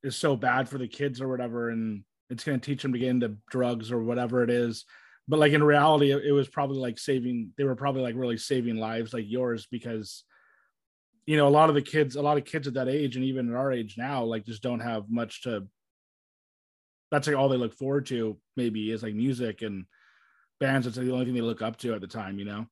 [0.04, 3.00] is so bad for the kids or whatever and it's going to teach them to
[3.00, 4.86] get into drugs or whatever it is."
[5.28, 8.38] But like in reality, it, it was probably like saving they were probably like really
[8.38, 10.24] saving lives like yours because
[11.26, 13.26] you know, a lot of the kids, a lot of kids at that age and
[13.26, 15.68] even at our age now, like just don't have much to.
[17.12, 19.86] That's like all they look forward to, maybe, is like music and
[20.60, 20.88] bands.
[20.88, 22.66] It's like the only thing they look up to at the time, you know?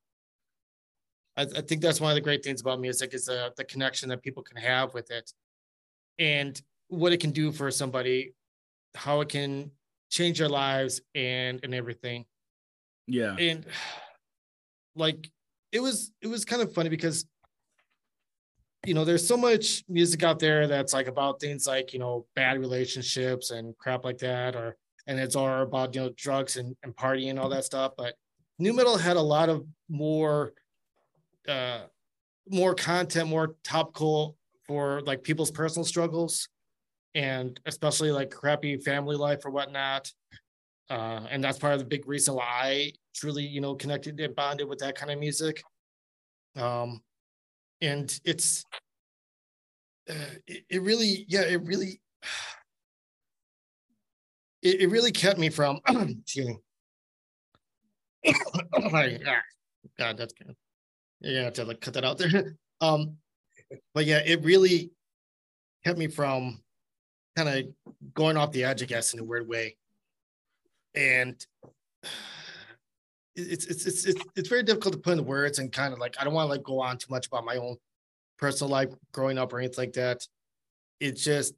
[1.36, 4.10] I, I think that's one of the great things about music is uh, the connection
[4.10, 5.32] that people can have with it,
[6.18, 8.34] and what it can do for somebody,
[8.96, 9.72] how it can
[10.10, 12.26] change their lives and and everything.
[13.08, 13.36] Yeah.
[13.38, 13.66] and
[14.96, 15.30] like
[15.72, 17.26] it was it was kind of funny because
[18.86, 22.26] you know there's so much music out there that's like about things like you know
[22.36, 26.76] bad relationships and crap like that or and it's all about you know drugs and,
[26.84, 28.16] and partying and all that stuff but
[28.58, 30.54] nu metal had a lot of more
[31.48, 31.82] uh
[32.48, 36.48] more content more topical for like people's personal struggles
[37.16, 40.12] and especially like crappy family life or whatnot
[40.90, 44.36] uh, and that's part of the big reason why I truly, you know, connected and
[44.36, 45.62] bonded with that kind of music.
[46.56, 47.02] Um,
[47.82, 48.64] and it's,
[50.10, 50.14] uh,
[50.48, 52.00] it, it really, yeah, it really,
[54.62, 56.58] it, it really kept me from, excuse me.
[58.74, 59.06] Ah,
[59.98, 60.56] God, that's good.
[61.22, 62.56] Yeah, I have to like cut that out there.
[62.82, 63.18] Um,
[63.94, 64.92] but yeah, it really
[65.84, 66.64] kept me from
[67.36, 67.66] kind of
[68.14, 69.76] going off the edge, I guess, in a weird way
[70.96, 71.46] and
[73.40, 76.16] it's it's it's it's it's very difficult to put into words and kind of like
[76.20, 77.78] I don't want to like go on too much about my own
[78.38, 80.28] personal life growing up or anything like that.
[81.00, 81.54] It's just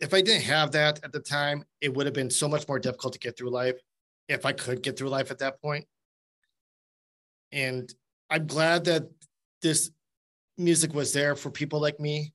[0.00, 2.78] if I didn't have that at the time, it would have been so much more
[2.78, 3.80] difficult to get through life
[4.28, 5.86] if I could get through life at that point.
[7.50, 7.92] And
[8.30, 9.08] I'm glad that
[9.62, 9.90] this
[10.56, 12.32] music was there for people like me.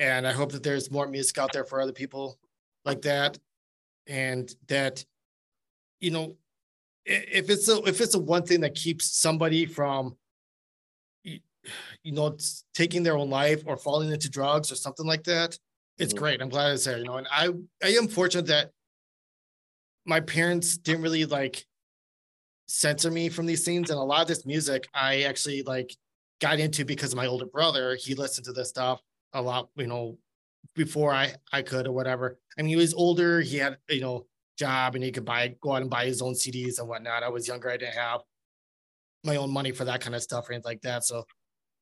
[0.00, 2.38] And I hope that there's more music out there for other people
[2.84, 3.38] like that.
[4.06, 5.04] And that,
[6.00, 6.36] you know,
[7.04, 10.16] if it's a if it's a one thing that keeps somebody from
[11.24, 12.36] you know
[12.74, 15.56] taking their own life or falling into drugs or something like that
[15.98, 16.22] it's mm-hmm.
[16.22, 16.42] great.
[16.42, 17.48] I'm glad it's there you know and i
[17.82, 18.70] i am fortunate that
[20.04, 21.64] my parents didn't really like
[22.66, 25.94] censor me from these things and a lot of this music i actually like
[26.42, 27.96] got into because of my older brother.
[27.98, 29.00] He listened to this stuff
[29.32, 30.18] a lot you know
[30.74, 32.38] before i i could or whatever.
[32.58, 33.40] I mean he was older.
[33.40, 34.26] He had you know
[34.58, 37.22] job and he could buy go out and buy his own cds and whatnot.
[37.22, 38.20] I was younger i didn't have
[39.24, 41.04] my own money for that kind of stuff or anything like that.
[41.04, 41.24] So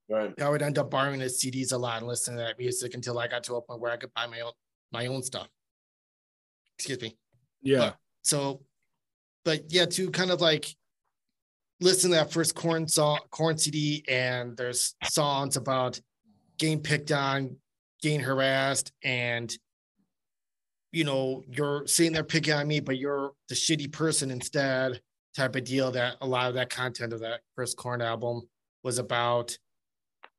[0.08, 0.32] right.
[0.40, 3.18] i would end up borrowing his cds a lot and listening to that music until
[3.18, 4.52] i got to a point where i could buy my own
[4.92, 5.48] my own stuff.
[6.78, 7.16] Excuse me.
[7.62, 7.78] Yeah.
[7.78, 8.62] But, so
[9.44, 10.66] but yeah to kind of like
[11.80, 16.00] listen to that first Korn song Korn cd and there's songs about
[16.58, 17.56] getting picked on
[18.02, 19.56] getting harassed and
[20.92, 25.00] you know you're sitting there picking on me but you're the shitty person instead
[25.36, 28.42] type of deal that a lot of that content of that Chris Korn album
[28.82, 29.56] was about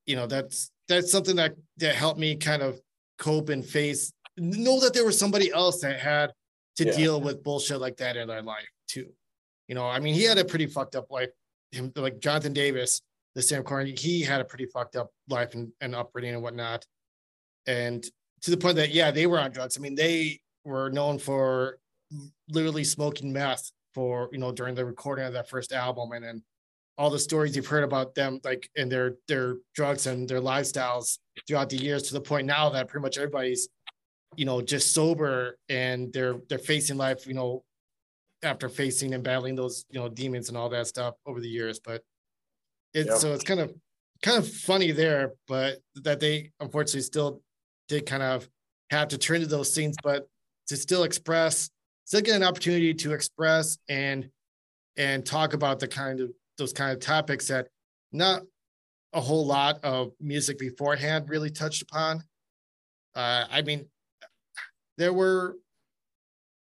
[0.05, 2.79] you know that's that's something that that helped me kind of
[3.17, 6.31] cope and face know that there was somebody else that had
[6.77, 6.95] to yeah.
[6.95, 9.07] deal with bullshit like that in their life too.
[9.67, 11.29] You know, I mean, he had a pretty fucked up life.
[11.71, 13.01] Him, like Jonathan Davis,
[13.35, 16.85] the Sam Korn, he had a pretty fucked up life and, and upbringing and whatnot.
[17.67, 18.03] And
[18.41, 19.77] to the point that, yeah, they were on drugs.
[19.77, 21.79] I mean, they were known for
[22.49, 26.11] literally smoking meth for, you know, during the recording of that first album.
[26.11, 26.43] And then
[26.97, 31.19] all the stories you've heard about them, like in their, their drugs and their lifestyles
[31.47, 33.69] throughout the years to the point now that pretty much everybody's
[34.37, 37.63] you know just sober and they're they're facing life you know
[38.43, 41.79] after facing and battling those you know demons and all that stuff over the years.
[41.79, 42.01] But
[42.93, 43.73] it's so it's kind of
[44.21, 47.41] kind of funny there but that they unfortunately still
[47.87, 48.47] did kind of
[48.89, 50.27] have to turn to those scenes but
[50.71, 51.69] to still express
[52.05, 54.29] still get an opportunity to express and
[54.97, 57.67] and talk about the kind of those kind of topics that
[58.11, 58.41] not
[59.13, 62.23] a whole lot of music beforehand really touched upon
[63.15, 63.85] uh, I mean,
[64.97, 65.57] there were,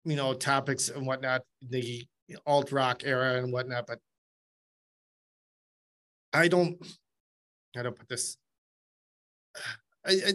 [0.05, 2.05] you know, topics and whatnot, the
[2.45, 3.99] alt rock era and whatnot, but
[6.33, 6.77] I don't,
[7.77, 8.37] I don't put this?
[10.05, 10.33] I, I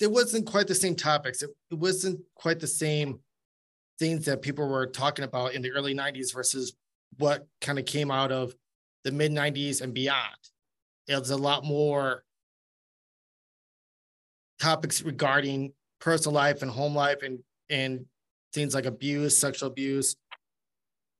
[0.00, 1.42] there wasn't quite the same topics.
[1.42, 3.20] It, it wasn't quite the same
[3.98, 6.74] things that people were talking about in the early 90s versus
[7.18, 8.54] what kind of came out of
[9.04, 10.36] the mid 90s and beyond.
[11.06, 12.24] It was a lot more
[14.58, 17.40] topics regarding personal life and home life and
[17.70, 18.06] and
[18.52, 20.16] things like abuse, sexual abuse,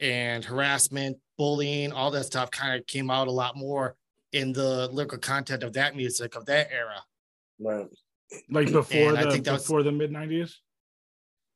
[0.01, 3.97] and harassment, bullying, all that stuff kind of came out a lot more
[4.33, 7.03] in the lyrical content of that music of that era.
[7.59, 7.87] Right.
[8.51, 10.61] Like before and the I think before was, the mid nineties.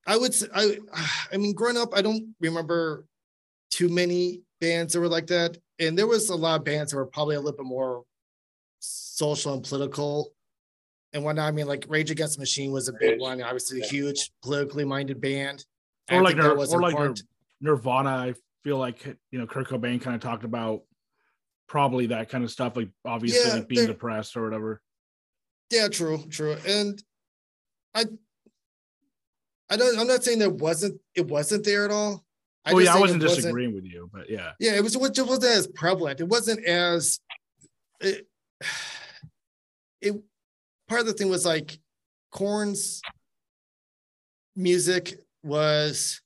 [0.07, 0.77] I would say I
[1.31, 3.05] I mean growing up, I don't remember
[3.71, 5.57] too many bands that were like that.
[5.79, 8.03] And there was a lot of bands that were probably a little bit more
[8.79, 10.31] social and political
[11.13, 11.47] and whatnot.
[11.47, 13.19] I mean, like Rage Against the Machine was a big Rage.
[13.19, 15.65] one, obviously a huge politically minded band.
[16.11, 17.17] Or like, Nir- or like
[17.61, 20.81] Nirvana, I feel like you know Kurt Cobain kind of talked about
[21.67, 24.81] probably that kind of stuff, like obviously yeah, like being depressed or whatever.
[25.69, 26.57] Yeah, true, true.
[26.67, 27.01] And
[27.93, 28.05] I
[29.69, 32.25] I don't I'm not saying there wasn't it wasn't there at all.
[32.65, 34.51] I oh yeah, I wasn't disagreeing wasn't, with you, but yeah.
[34.59, 36.19] Yeah, it was it wasn't as prevalent.
[36.19, 37.19] It wasn't as
[37.99, 38.27] it,
[40.01, 40.15] it
[40.87, 41.79] part of the thing was like
[42.31, 43.01] Korn's
[44.55, 46.21] music was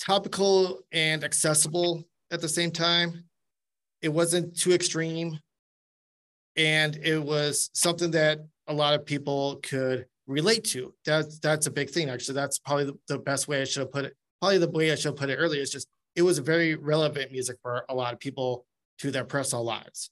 [0.00, 3.24] topical and accessible at the same time.
[4.00, 5.38] It wasn't too extreme.
[6.56, 10.94] And it was something that a lot of people could relate to.
[11.04, 12.10] That's that's a big thing.
[12.10, 14.16] Actually, that's probably the, the best way I should have put it.
[14.40, 17.32] Probably the way I should have put it earlier is just it was very relevant
[17.32, 18.66] music for a lot of people
[18.98, 20.10] to their personal lives.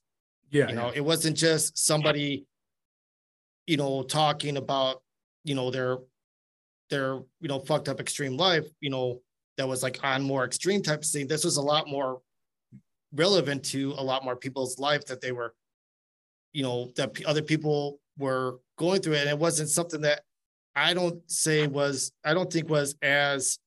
[0.49, 0.69] Yeah.
[0.69, 0.97] You know, yeah.
[0.97, 2.45] it wasn't just somebody
[3.71, 5.01] you know, talking about,
[5.45, 5.97] you know, their
[6.89, 9.21] their, you know, fucked up extreme life, you know,
[9.55, 11.25] that was like on more extreme type of thing.
[11.25, 12.19] This was a lot more
[13.13, 15.53] relevant to a lot more people's life that they were,
[16.51, 19.21] you know, that other people were going through it.
[19.21, 20.21] And it wasn't something that
[20.75, 23.59] I don't say was, I don't think was as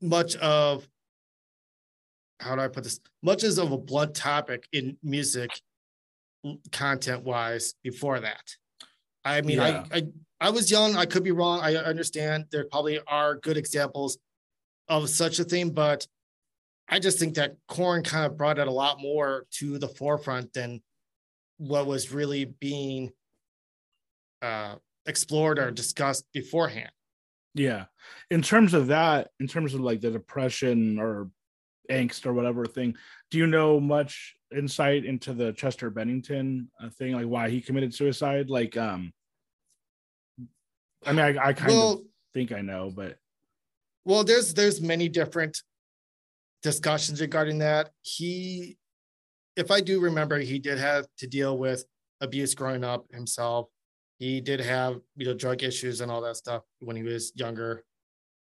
[0.00, 0.86] much of
[2.40, 3.00] how do I put this?
[3.22, 5.50] Much as of a blunt topic in music
[6.72, 8.42] content wise before that.
[9.24, 9.84] I mean, Yeah.
[9.92, 10.02] I, I
[10.42, 10.96] I was young.
[10.96, 11.60] I could be wrong.
[11.60, 14.16] I understand there probably are good examples
[14.88, 16.06] of such a thing, but
[16.88, 20.54] I just think that Korn kind of brought it a lot more to the forefront
[20.54, 20.80] than
[21.60, 23.12] what was really being
[24.40, 26.90] uh, explored or discussed beforehand.
[27.54, 27.84] Yeah.
[28.30, 31.28] In terms of that, in terms of like the depression or
[31.90, 32.96] angst or whatever thing,
[33.30, 37.92] do you know much insight into the Chester Bennington uh, thing, like why he committed
[37.92, 38.48] suicide?
[38.48, 39.12] Like, um,
[41.04, 42.00] I mean, I, I kind well, of
[42.32, 43.18] think I know, but
[44.06, 45.60] well, there's there's many different
[46.62, 47.90] discussions regarding that.
[48.00, 48.78] He,
[49.60, 51.84] if I do remember, he did have to deal with
[52.22, 53.68] abuse growing up himself.
[54.18, 57.84] He did have you know drug issues and all that stuff when he was younger.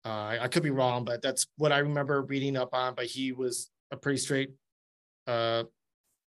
[0.06, 2.96] Uh, I, could be wrong, but that's what I remember reading up on.
[2.96, 4.52] But he was a pretty straight,
[5.28, 5.64] uh,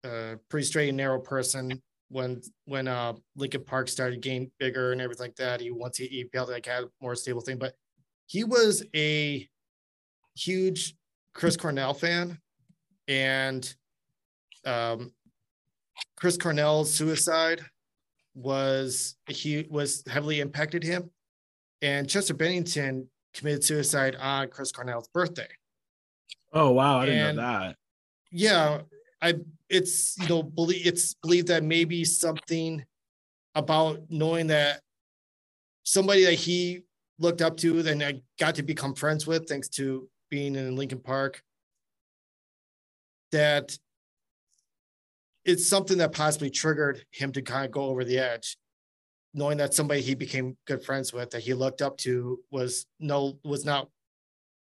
[0.03, 5.01] uh, pretty straight and narrow person when when uh Linkin Park started getting bigger and
[5.01, 5.61] everything like that.
[5.61, 7.75] He once he, he felt like had a more stable thing, but
[8.27, 9.49] he was a
[10.35, 10.97] huge
[11.35, 12.39] Chris Cornell fan,
[13.09, 13.75] and
[14.65, 15.13] um,
[16.17, 17.63] Chris Cornell's suicide
[18.35, 21.11] was he was heavily impacted him,
[21.83, 25.49] and Chester Bennington committed suicide on Chris Cornell's birthday.
[26.53, 27.77] oh wow, I didn't And- know that.
[28.33, 28.83] Yeah,
[29.21, 29.35] I
[29.69, 32.85] it's you know believe it's believed that maybe something
[33.57, 34.81] about knowing that
[35.83, 36.83] somebody that he
[37.19, 41.01] looked up to and I got to become friends with thanks to being in Linkin
[41.01, 41.43] Park
[43.33, 43.77] that
[45.51, 48.57] it's something that possibly triggered him to kind of go over the edge
[49.35, 53.39] knowing that somebody he became good friends with that he looked up to was no
[53.45, 53.89] was not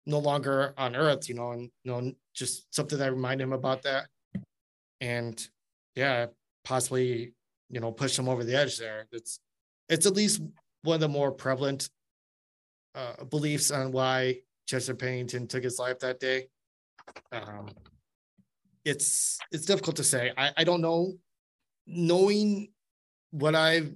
[0.06, 3.82] no longer on earth you know and you know just something that reminded him about
[3.82, 4.06] that.
[5.00, 5.40] And
[5.94, 6.26] yeah
[6.64, 7.32] possibly
[7.68, 9.06] you know push him over the edge there.
[9.12, 9.40] It's
[9.88, 10.40] it's at least
[10.82, 11.88] one of the more prevalent
[12.94, 16.48] uh, beliefs on why chester bennington took his life that day.
[17.32, 17.68] Um,
[18.84, 20.32] it's it's difficult to say.
[20.36, 21.14] I, I don't know.
[21.86, 22.68] Knowing
[23.30, 23.92] what i've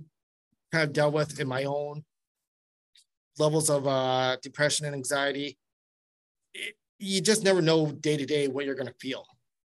[0.72, 2.05] kind of dealt with in my own
[3.39, 5.59] levels of uh, depression and anxiety
[6.55, 9.24] it, you just never know day to day what you're going to feel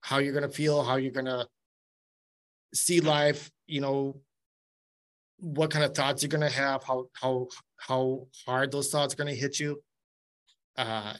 [0.02, 1.48] how you're going to feel how you're going to
[2.74, 4.16] see life you know
[5.40, 7.48] what kind of thoughts you're going to have how how
[7.78, 9.82] how hard those thoughts are going to hit you.
[10.76, 11.14] Uh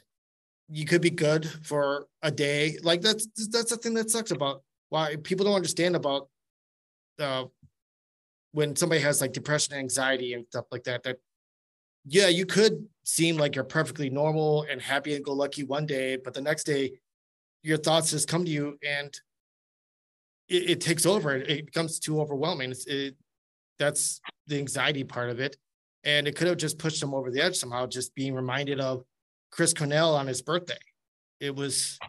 [0.70, 2.78] you could be good for a day.
[2.84, 6.30] Like that's that's the thing that sucks about why people don't understand about
[7.20, 7.46] uh
[8.52, 11.18] when somebody has like depression anxiety and stuff like that that
[12.06, 16.16] yeah you could seem like you're perfectly normal and happy and go lucky one day
[16.16, 16.92] but the next day
[17.64, 19.20] your thoughts just come to you and
[20.48, 21.36] it, it takes over.
[21.36, 22.72] It, it becomes too overwhelming.
[22.72, 23.16] It's, it
[23.80, 25.58] that's the anxiety part of it.
[26.04, 29.04] And it could have just pushed them over the edge somehow just being reminded of
[29.52, 30.78] chris cornell on his birthday.
[31.40, 32.00] It was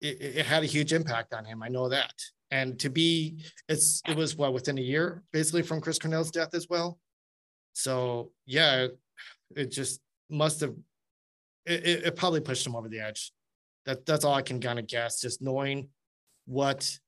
[0.00, 2.14] it, it had a huge impact on him i know that.
[2.52, 6.54] And to be it's it was what within a year basically from chris cornell's death
[6.54, 6.98] as well?
[7.72, 8.88] So yeah
[9.56, 10.74] it just must have
[11.66, 13.32] it, it, probably pushed him over the edge.
[13.86, 15.88] That that's all i can kind of guess just knowing
[16.46, 16.98] what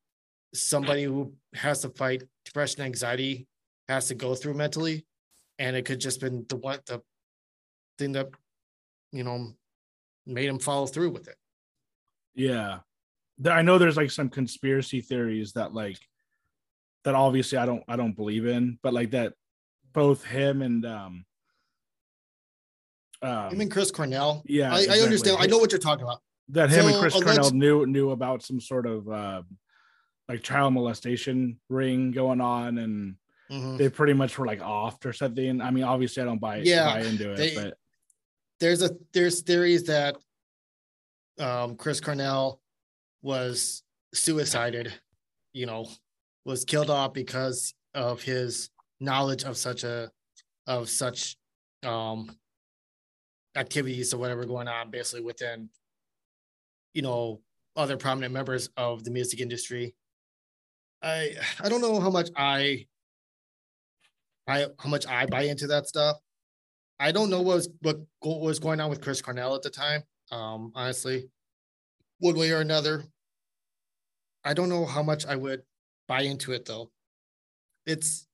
[0.55, 3.47] somebody who has to fight depression anxiety
[3.89, 5.07] has to go through mentally.
[5.59, 7.03] And it could just been the one the
[7.99, 8.29] thing that
[9.13, 9.53] you know
[10.27, 11.37] made him follow through with it
[12.35, 12.81] Yeah.
[13.49, 15.99] I know there's like some conspiracy theories that like
[17.05, 19.35] that obviously I don't I don't believe in, but like that
[19.93, 21.25] both him and um
[23.21, 26.21] i um, mean chris cornell yeah, I, I understand i know what you're talking about
[26.49, 29.43] that him and Chris Cornell knew knew about some sort of uh,
[30.29, 33.17] like child molestation ring going on, and
[33.51, 33.79] Mhm.
[33.79, 35.61] they pretty much were like offed or something.
[35.61, 37.79] I mean, obviously, I don't buy Yeah, buy into it, they- but
[38.63, 40.17] there's a there's theories that
[41.41, 42.61] um Chris Cornell
[43.23, 43.83] was
[44.15, 44.93] suicided,
[45.53, 45.89] you know,
[46.45, 50.11] was killed off because of his knowledge of such a
[50.69, 51.37] of such
[51.85, 52.31] um
[53.57, 55.69] activities or whatever going on basically within
[56.95, 57.41] you know
[57.75, 59.93] other prominent members of the music industry.
[61.03, 62.87] I I don't know how much I
[64.47, 66.22] I how much I buy into that stuff.
[67.03, 70.05] I don't know what was what was going on with Chris Cornell at the time.
[70.31, 71.29] Um, honestly,
[72.21, 73.05] one way or another.
[74.45, 75.63] I don't know how much I would
[76.07, 76.91] buy into it though.
[77.87, 78.29] It's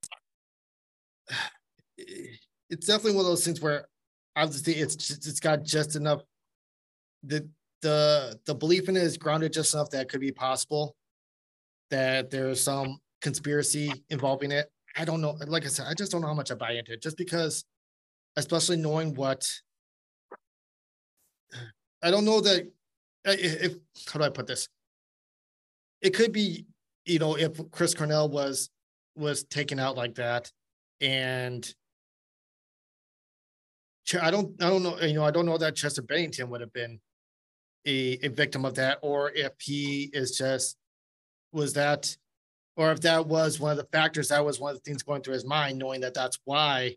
[1.96, 3.88] it's definitely one of those things where
[4.36, 6.20] obviously it's just, it's got just enough
[7.22, 7.48] the
[7.80, 10.94] the the belief in it is grounded just enough that it could be possible
[11.90, 15.36] that there's some conspiracy involving it I don't know.
[15.46, 17.02] Like I said, I just don't know how much I buy into it.
[17.02, 17.64] Just because,
[18.39, 19.47] especially knowing what
[22.03, 22.70] I don't know that
[23.24, 23.74] if
[24.11, 24.68] how do I put this?
[26.01, 26.64] It could be,
[27.05, 28.70] you know, if Chris Cornell was
[29.16, 30.51] was taken out like that,
[31.01, 31.68] and
[34.22, 36.72] I don't I don't know, you know, I don't know that Chester Bennington would have
[36.72, 37.01] been
[37.86, 40.76] a, a victim of that, or if he is just
[41.53, 42.16] was that,
[42.76, 45.22] or if that was one of the factors that was one of the things going
[45.22, 46.95] through his mind, knowing that that's why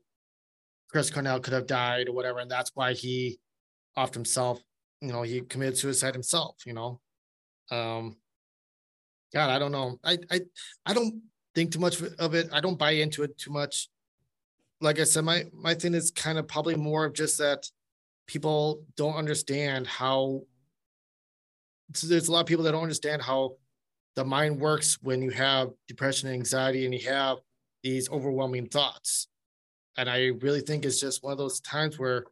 [0.91, 3.39] Chris Cornell could have died or whatever, and that's why he
[3.97, 4.61] offed himself
[5.01, 7.01] you know, he committed suicide himself, you know.
[7.71, 8.17] Um
[9.33, 9.99] God, I don't know.
[10.03, 10.41] I I
[10.85, 11.21] I don't
[11.55, 12.49] think too much of it.
[12.53, 13.89] I don't buy into it too much.
[14.79, 17.67] Like I said, my my thing is kind of probably more of just that
[18.27, 20.43] people don't understand how
[21.93, 23.55] so there's a lot of people that don't understand how
[24.15, 27.37] the mind works when you have depression and anxiety and you have
[27.83, 29.27] these overwhelming thoughts.
[29.97, 32.25] And I really think it's just one of those times where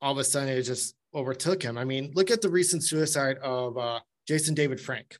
[0.00, 1.78] all of a sudden it just overtook him.
[1.78, 5.16] I mean, look at the recent suicide of uh, Jason David Frank.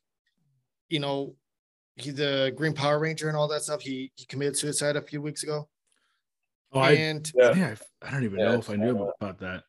[0.89, 1.35] You know,
[1.97, 3.81] he the Green Power Ranger and all that stuff.
[3.81, 5.69] He he committed suicide a few weeks ago.
[6.73, 7.75] Oh, and I, yeah.
[8.03, 9.65] I, I don't even yeah, know if I knew about that.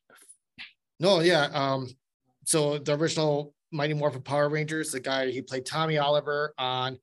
[0.99, 1.49] No, yeah.
[1.53, 1.87] Um,
[2.45, 6.99] so the original Mighty Morphin Power Rangers, the guy he played Tommy Oliver on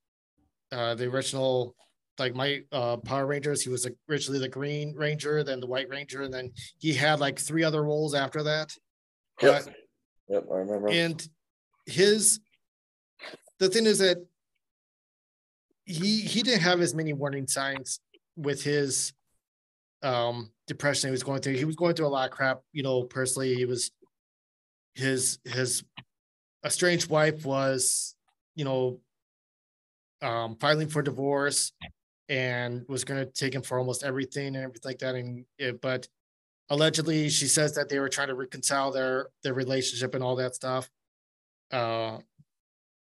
[0.70, 1.74] uh, the original
[2.18, 3.62] like my uh, Power Rangers.
[3.62, 7.38] He was originally the Green Ranger, then the White Ranger, and then he had like
[7.38, 8.76] three other roles after that.
[9.40, 9.68] Yep.
[10.28, 10.88] Yep, I remember.
[10.88, 11.28] And
[11.86, 12.40] his
[13.58, 14.18] the thing is that
[15.84, 18.00] he he didn't have as many warning signs
[18.36, 19.12] with his
[20.02, 21.54] um depression he was going through.
[21.54, 23.54] He was going through a lot of crap, you know, personally.
[23.54, 23.90] He was
[24.94, 25.82] his his
[26.64, 28.14] estranged wife was,
[28.54, 29.00] you know,
[30.20, 31.72] um filing for divorce
[32.28, 35.14] and was going to take him for almost everything and everything like that.
[35.14, 36.08] And it, but
[36.70, 40.54] allegedly she says that they were trying to reconcile their their relationship and all that
[40.54, 40.90] stuff.
[41.70, 42.18] Uh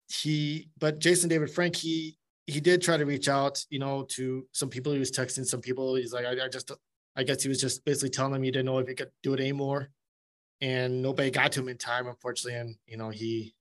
[0.09, 2.16] he but jason david frank he
[2.47, 4.93] he did try to reach out you know to some people.
[4.93, 5.97] He was texting some people.
[5.97, 6.70] He's like i, I just
[7.16, 9.35] i guess he was just basically telling them he didn't know if he could do
[9.35, 9.89] it anymore.
[10.61, 12.59] And nobody got to him in time unfortunately.
[12.61, 13.55] And you know he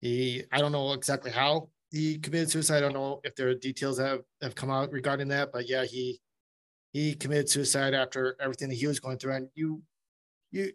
[0.00, 2.78] he i don't know exactly how he committed suicide.
[2.78, 5.68] I don't know if there are details that have, have come out regarding that but
[5.68, 6.20] yeah he
[6.92, 9.34] he committed suicide after everything that he was going through.
[9.34, 9.82] And you
[10.50, 10.72] you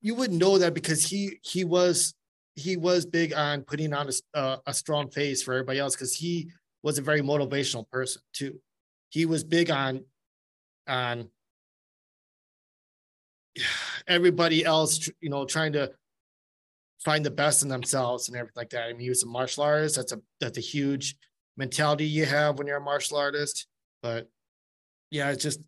[0.00, 2.14] you wouldn't know that because he he was
[2.56, 6.50] he was big on putting on a, a strong face for everybody else because he
[6.82, 8.60] was a very motivational person too.
[9.10, 10.04] He was big on
[10.86, 11.28] on
[14.06, 15.90] everybody else you know trying to
[17.04, 19.62] find the best in themselves and everything like that i mean he was a martial
[19.62, 21.16] artist that's a that's a huge
[21.56, 23.66] mentality you have when you're a martial artist
[24.04, 24.28] but
[25.14, 25.60] yeah, it's just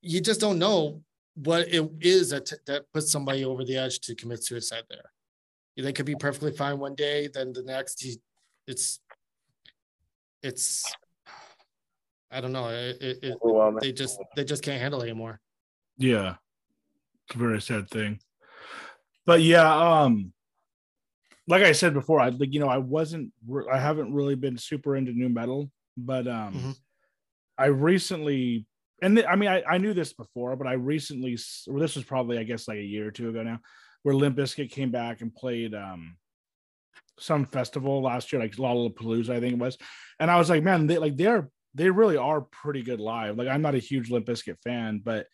[0.00, 1.00] you just don't know
[1.34, 4.82] what it is that that puts somebody over the edge to commit suicide.
[4.90, 8.16] There, they could be perfectly fine one day, then the next, he,
[8.66, 9.00] it's
[10.42, 10.92] it's
[12.30, 12.68] I don't know.
[12.68, 13.38] It, it, it,
[13.80, 15.40] they just they just can't handle it anymore.
[15.96, 16.34] Yeah,
[17.28, 18.18] it's a very sad thing.
[19.26, 20.32] But yeah, um,
[21.48, 23.32] like I said before, I like you know I wasn't
[23.70, 26.70] I haven't really been super into nu metal, but um, mm-hmm.
[27.58, 28.66] I recently,
[29.02, 31.36] and th- I mean, I, I knew this before, but I recently,
[31.68, 33.60] or this was probably, I guess, like a year or two ago now,
[34.02, 36.16] where Limp Bizkit came back and played um
[37.18, 39.78] some festival last year, like Lollapalooza, I think it was,
[40.18, 43.36] and I was like, man, they like they're they really are pretty good live.
[43.36, 45.26] Like, I'm not a huge Limp Bizkit fan, but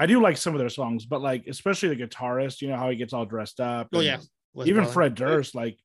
[0.00, 1.04] I do like some of their songs.
[1.04, 3.88] But like, especially the guitarist, you know how he gets all dressed up.
[3.92, 4.16] Oh yeah,
[4.64, 5.76] even Fred Durst, like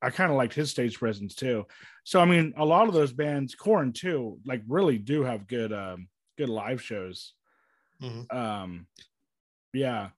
[0.00, 1.66] I kind of liked his stage presence too.
[2.04, 5.72] So I mean, a lot of those bands, Korn too, like really do have good
[5.72, 6.06] um
[6.38, 7.32] good live shows.
[8.00, 8.36] Mm-hmm.
[8.36, 8.86] Um
[9.72, 10.10] yeah.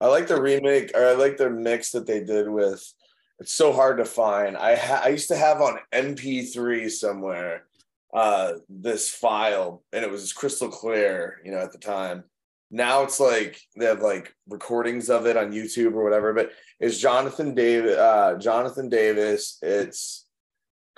[0.00, 2.84] I like the remake or I like the mix that they did with
[3.38, 4.56] it's so hard to find.
[4.56, 7.66] I ha- I used to have on MP3 somewhere
[8.14, 12.24] uh this file and it was crystal clear, you know, at the time
[12.74, 16.50] now it's like they have like recordings of it on YouTube or whatever, but
[16.80, 20.26] it's Jonathan Davis, uh, Jonathan Davis, it's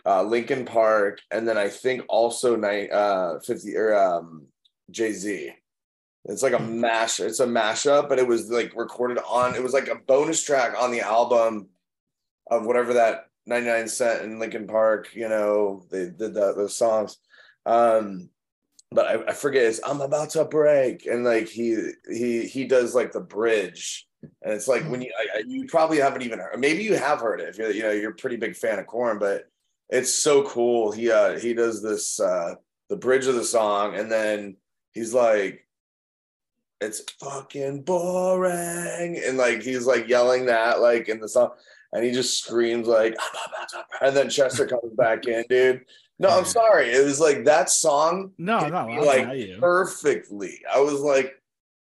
[0.07, 4.47] uh, Linkin Park, and then I think also night uh 50 or um
[4.91, 5.53] Jay-Z.
[6.25, 6.81] It's like a hmm.
[6.81, 10.43] mash, it's a mashup, but it was like recorded on it was like a bonus
[10.43, 11.69] track on the album
[12.51, 17.19] of whatever that 99 cent in Linkin Park, you know, they did that those songs.
[17.65, 18.31] Um
[18.91, 22.95] but I, I forget it's I'm about to break, and like he he he does
[22.95, 24.07] like the bridge,
[24.43, 27.41] and it's like when you I, you probably haven't even heard, maybe you have heard
[27.41, 29.45] it if you're you know you're a pretty big fan of Korn, but
[29.89, 30.93] it's so cool.
[30.93, 32.55] He uh he does this uh
[32.89, 34.57] the bridge of the song, and then
[34.93, 35.67] he's like,
[36.81, 41.51] "It's fucking boring," and like he's like yelling that like in the song,
[41.93, 43.17] and he just screams like,
[44.01, 45.85] and then Chester comes back in, dude.
[46.19, 46.91] No, I'm sorry.
[46.91, 48.33] It was like that song.
[48.39, 50.61] No, no, me, like perfectly.
[50.73, 51.35] I was like,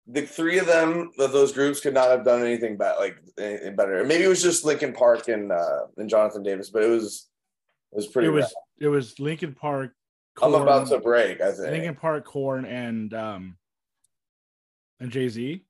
[0.08, 3.76] the three of them, of those groups, could not have done anything bad, like anything
[3.76, 4.04] better.
[4.04, 7.30] Maybe it was just Linkin Park and uh, and Jonathan Davis, but it was
[7.92, 8.28] it was pretty.
[8.28, 9.94] It was it was Linkin Park.
[10.42, 11.42] I'm about to break.
[11.42, 11.72] I think.
[11.72, 13.58] Linkin Park, Korn, and um
[15.00, 15.64] and Jay Z.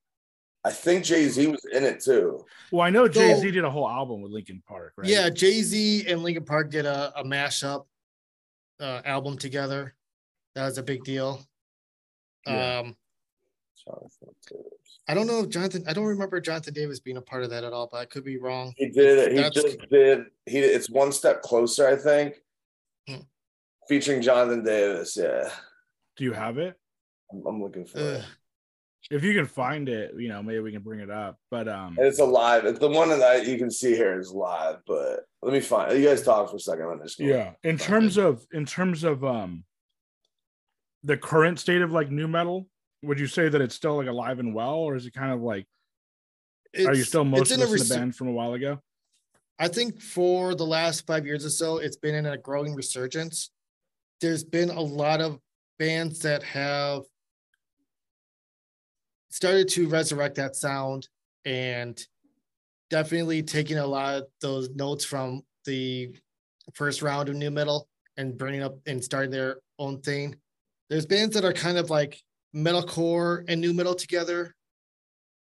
[0.64, 2.46] I think Jay Z was in it too.
[2.72, 5.08] Well, I know So- Jay Z did a whole album with Linkin Park, right?
[5.08, 7.86] Yeah, Jay Z and Linkin Park did a, a mashup
[8.80, 9.96] uh, album together.
[10.56, 11.42] That was a big deal.
[12.46, 12.80] Yeah.
[12.80, 12.96] Um,
[13.86, 14.68] Jonathan Davis.
[15.08, 15.84] I don't know if Jonathan.
[15.88, 18.24] I don't remember Jonathan Davis being a part of that at all, but I could
[18.24, 18.74] be wrong.
[18.78, 19.32] He did it.
[19.32, 20.26] He That's- just did.
[20.46, 20.60] He.
[20.60, 22.36] It's one step closer, I think.
[23.08, 23.22] Hmm.
[23.90, 25.18] Featuring Jonathan Davis.
[25.18, 25.50] Yeah,
[26.18, 26.76] Do you have it?
[27.32, 28.04] I'm, I'm looking for Ugh.
[28.20, 28.26] it.
[29.12, 31.38] If you can find it, you know, maybe we can bring it up.
[31.52, 32.66] But um And it's alive.
[32.66, 35.98] It's the one that you can see here is live, but let me find.
[35.98, 36.86] You guys talk for a second.
[36.86, 37.88] I'm just yeah, in Fine.
[37.88, 39.66] terms of in terms of um
[41.04, 42.68] the current state of like nu metal,
[43.04, 45.42] would you say that it's still like alive and well, or is it kind of
[45.42, 45.68] like
[46.86, 48.80] are you still it's most in a listening to resu- band from a while ago?
[49.60, 53.52] I think for the last five years or so, it's been in a growing resurgence.
[54.22, 55.40] There's been a lot of
[55.78, 57.04] bands that have
[59.32, 61.08] started to resurrect that sound
[61.46, 62.00] and
[62.90, 66.14] definitely taking a lot of those notes from the
[66.74, 70.36] first round of nu metal and bringing up and starting their own thing.
[70.90, 72.22] There's bands that are kind of like
[72.56, 74.54] metalcore and nu metal together.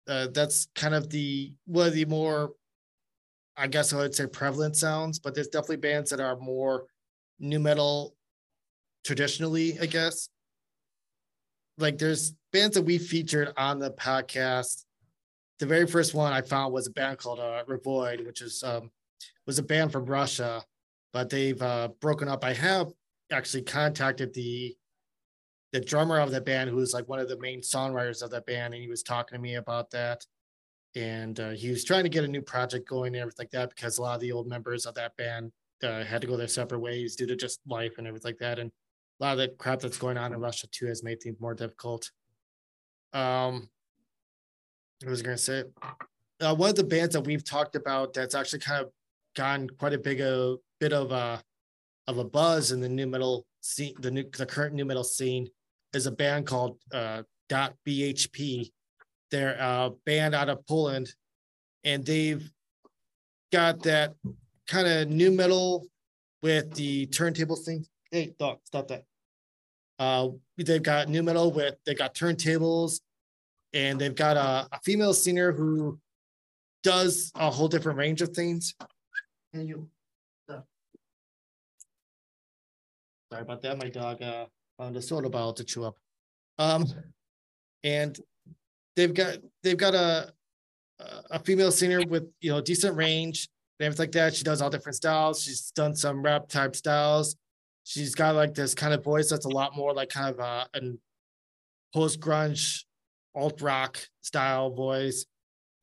[0.07, 2.51] Uh, that's kind of the one of the more
[3.57, 6.85] I guess I would say prevalent sounds, but there's definitely bands that are more
[7.39, 8.15] nu metal
[9.03, 10.29] traditionally, I guess.
[11.77, 14.83] Like there's bands that we featured on the podcast.
[15.59, 18.89] The very first one I found was a band called uh, Revoid, which is um,
[19.45, 20.63] was a band from Russia,
[21.11, 22.43] but they've uh, broken up.
[22.43, 22.87] I have
[23.31, 24.75] actually contacted the
[25.71, 28.73] the drummer of the band, who's like one of the main songwriters of that band,
[28.73, 30.25] and he was talking to me about that
[30.95, 33.69] and uh, he was trying to get a new project going and everything like that
[33.69, 35.51] because a lot of the old members of that band
[35.83, 38.59] uh, had to go their separate ways due to just life and everything like that
[38.59, 38.71] and
[39.19, 41.53] a lot of the crap that's going on in russia too has made things more
[41.53, 42.09] difficult
[43.13, 43.69] um
[45.05, 45.63] was I going to say
[46.41, 48.91] uh, one of the bands that we've talked about that's actually kind of
[49.35, 51.41] gotten quite a big a bit of a
[52.07, 55.47] of a buzz in the nu metal scene the new the current nu metal scene
[55.93, 58.69] is a band called uh dot bhp
[59.31, 61.13] they're a band out of Poland,
[61.83, 62.49] and they've
[63.51, 64.15] got that
[64.67, 65.85] kind of new metal
[66.41, 67.85] with the turntable thing.
[68.11, 69.03] Hey, dog, stop that.
[69.99, 73.01] Uh, they've got nu metal with they've got turntables,
[73.73, 75.99] and they've got a, a female singer who
[76.83, 78.73] does a whole different range of things.
[79.53, 79.89] And you,
[80.49, 80.61] uh,
[83.31, 83.77] sorry about that.
[83.77, 84.45] My dog uh,
[84.77, 85.97] found a soda bottle to chew up.
[86.57, 86.85] Um,
[87.83, 88.17] and
[88.95, 90.33] they've got they've got a
[91.31, 93.47] a female singer with you know decent range
[93.79, 94.35] and everything like that.
[94.35, 95.43] She does all different styles.
[95.43, 97.35] She's done some rap type styles.
[97.89, 100.67] She's got like this kind of voice that's a lot more like kind of a
[100.75, 100.99] an
[101.91, 102.83] post grunge
[103.35, 105.25] alt rock style voice,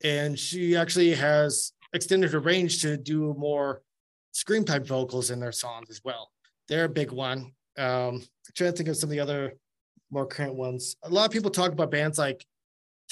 [0.04, 3.82] and she actually has extended her range to do more
[4.30, 6.30] scream type vocals in their songs as well.
[6.68, 7.50] They're a big one.
[7.76, 8.22] Um,
[8.54, 9.54] trying to think of some of the other
[10.12, 10.94] more current ones.
[11.02, 12.46] A lot of people talk about bands like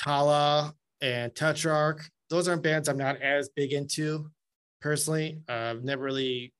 [0.00, 2.08] Tallah and Tetrarch.
[2.30, 4.30] Those aren't bands I'm not as big into
[4.80, 5.40] personally.
[5.48, 6.52] Uh, I've never really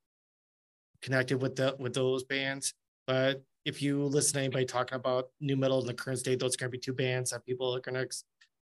[1.05, 2.73] connected with the with those bands.
[3.07, 6.55] But if you listen to anybody talking about nu metal in the current state, those
[6.55, 8.07] are gonna be two bands that people are gonna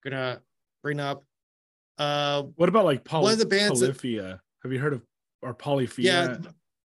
[0.04, 0.42] gonna
[0.84, 1.24] bring up.
[1.98, 4.42] Uh, What about like Poly- One of the bands that- Polyphia?
[4.64, 5.02] Have you heard of
[5.42, 6.06] or Polyphia?
[6.06, 6.38] yeah,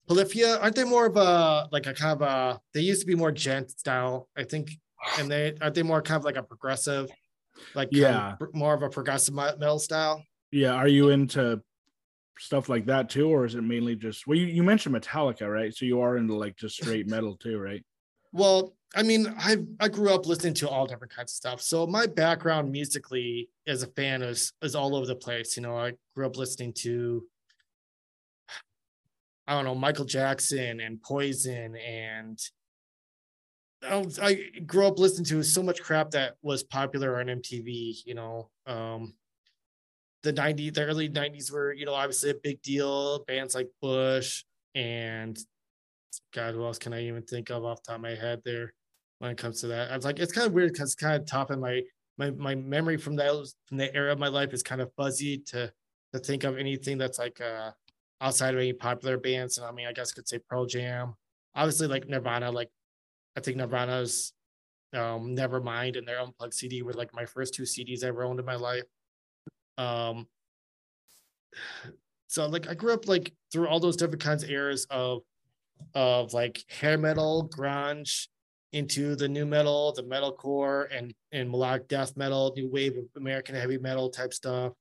[0.08, 2.60] Polyphia aren't they more of a like a kind of a?
[2.72, 4.70] They used to be more djent style, I think,
[5.18, 7.10] and they aren't they more kind of like a progressive,
[7.74, 8.46] like kind of Yeah.
[8.52, 10.24] more of a progressive metal style.
[10.50, 11.62] Yeah, are you into
[12.38, 14.38] stuff like that too, or is it mainly just well?
[14.38, 15.74] You, you mentioned Metallica, right?
[15.74, 17.84] So you are into like just straight metal too, right?
[18.32, 21.60] Well, I mean, I I grew up listening to all different kinds of stuff.
[21.60, 25.56] So my background musically as a fan is is all over the place.
[25.56, 27.24] You know, I grew up listening to
[29.46, 32.38] I don't know, Michael Jackson and Poison and
[33.82, 38.14] I, I grew up listening to so much crap that was popular on MTV, you
[38.14, 38.48] know.
[38.66, 39.14] Um
[40.24, 43.22] the 90s, the early 90s were, you know, obviously a big deal.
[43.24, 44.42] Bands like Bush
[44.74, 45.38] and
[46.32, 48.72] God, who else can I even think of off the top of my head there
[49.18, 49.92] when it comes to that?
[49.92, 51.82] I was like, it's kind of weird because it's kind of top my
[52.16, 53.30] my my memory from that
[53.66, 55.72] from that era of my life is kind of fuzzy to
[56.12, 57.70] to think of anything that's like uh
[58.20, 59.58] outside of any popular bands.
[59.58, 61.14] And I mean, I guess I could say Pearl Jam,
[61.54, 62.50] obviously like Nirvana.
[62.50, 62.70] Like
[63.36, 64.32] I think Nirvana's
[64.94, 68.40] um Nevermind and their unplugged CD were like my first two CDs I ever owned
[68.40, 68.84] in my life.
[69.78, 70.26] Um,
[72.26, 75.22] so like I grew up like through all those different kinds of eras of
[75.94, 78.28] of like hair metal, grunge,
[78.72, 83.54] into the nu metal, the metalcore, and and melodic death metal, new wave of American
[83.54, 84.72] heavy metal type stuff,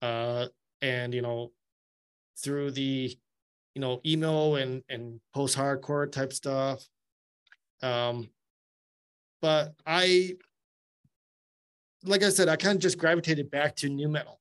[0.00, 0.46] uh,
[0.80, 1.52] and you know,
[2.42, 3.14] through the
[3.74, 6.82] you know emo and and post hardcore type stuff.
[7.82, 8.30] Um,
[9.42, 10.34] but I,
[12.04, 14.40] like I said, I kind of just gravitated back to nu metal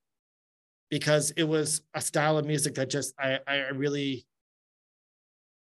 [0.90, 4.26] because it was a style of music that just I I really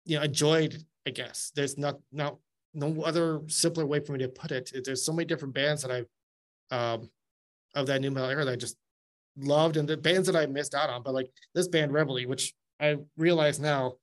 [0.06, 0.84] you know enjoyed.
[1.08, 2.38] I guess there's not not
[2.74, 4.72] no other simpler way for me to put it.
[4.86, 6.08] There's so many different bands that I've
[6.72, 7.10] um,
[7.76, 8.78] of that nu metal era that I just
[9.38, 11.04] loved, and the bands that I missed out on.
[11.04, 13.96] But like this band Reveille, which I realize now,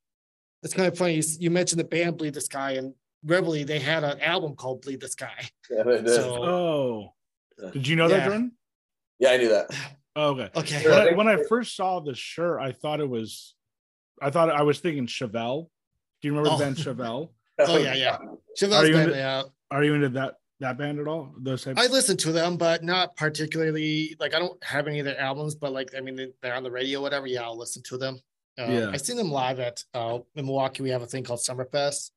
[0.62, 1.14] it's kind of funny.
[1.14, 4.82] You, you mentioned the band Bleed the Sky, and Reveille they had an album called
[4.82, 5.48] Bleed the Sky.
[5.70, 6.14] Yeah, they did.
[6.14, 7.14] So Oh,
[7.72, 8.24] did you know that, Yeah.
[8.24, 8.52] Jordan?
[9.18, 9.70] yeah, I knew that.
[10.16, 10.50] Oh, okay.
[10.56, 13.54] okay, When I, when I first saw the shirt, I thought it was,
[14.20, 15.68] I thought I was thinking Chevelle.
[16.20, 16.58] Do you remember Oh.
[16.58, 17.30] the band Chevelle?
[17.60, 18.16] Oh, yeah, yeah.
[18.18, 19.42] Are you band, into- yeah.
[19.70, 21.34] Are you into that that band at all?
[21.40, 21.80] Those types.
[21.80, 24.16] I listen to them, but not particularly.
[24.20, 26.62] Like I don't have any of their albums, but like I mean, they- they're on
[26.62, 27.26] the radio, whatever.
[27.26, 28.20] Yeah, I'll listen to them.
[28.58, 28.90] Um, Yeah.
[28.92, 30.82] I seen them live at uh, in Milwaukee.
[30.84, 32.10] We have a thing called Summerfest,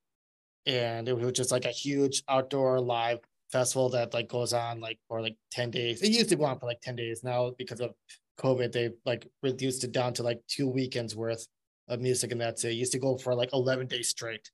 [0.68, 3.20] and it was just like a huge outdoor live
[3.52, 6.02] festival that like goes on like for like ten days.
[6.02, 7.24] It used to go on for like ten days.
[7.24, 7.91] Now because of
[8.39, 11.45] COVID, they've like reduced it down to like two weekends worth
[11.88, 12.70] of music, and that's it.
[12.70, 14.49] it used to go for like eleven days straight,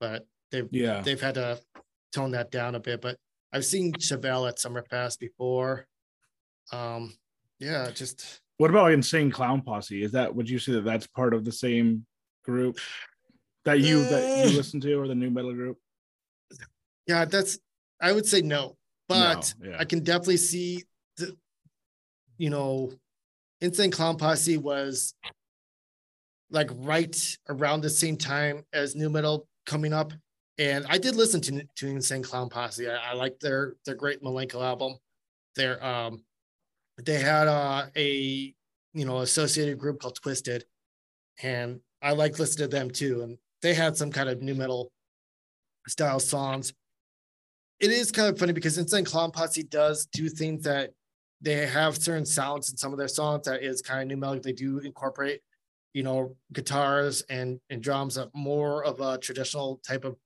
[0.00, 1.00] but they've yeah.
[1.02, 1.60] they've had to
[2.12, 3.16] tone that down a bit, but
[3.52, 5.86] I've seen Chevelle at Summerfest before.
[6.72, 7.14] Um,
[7.58, 10.02] yeah, just What about Insane Clown Posse?
[10.02, 12.06] Is that would you say that that's part of the same
[12.44, 12.78] group
[13.64, 14.56] that you that you Eh.
[14.56, 15.76] listen to, or the nu metal group?
[17.06, 17.58] yeah, that's
[18.00, 18.76] I would say no,
[19.08, 19.76] but No, yeah.
[19.78, 20.84] I can definitely see
[21.16, 21.36] the,
[22.36, 22.92] you know,
[23.60, 25.14] Insane Clown Posse was
[26.50, 30.12] like right around the same time as nu metal coming up,
[30.58, 32.88] and I did listen to to Insane Clown Posse.
[32.88, 34.96] I, I like their their great Milenko album.
[35.56, 36.24] Their um,
[37.04, 38.54] they had uh, a
[38.94, 40.62] you know associated group called Twiztid,
[41.42, 43.22] and I like listening to them too.
[43.22, 44.92] And they had some kind of nu metal
[45.86, 46.72] style songs.
[47.80, 50.90] It is kind of funny because Insane Clown Posse does do things that
[51.40, 54.40] they have certain sounds in some of their songs that is kind of nu metal.
[54.40, 55.40] They do incorporate,
[55.92, 60.16] you know, guitars and and drums, a more of a traditional type of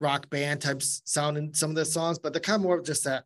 [0.00, 2.86] rock band type sound in some of their songs, but they're kind of more of
[2.86, 3.24] just that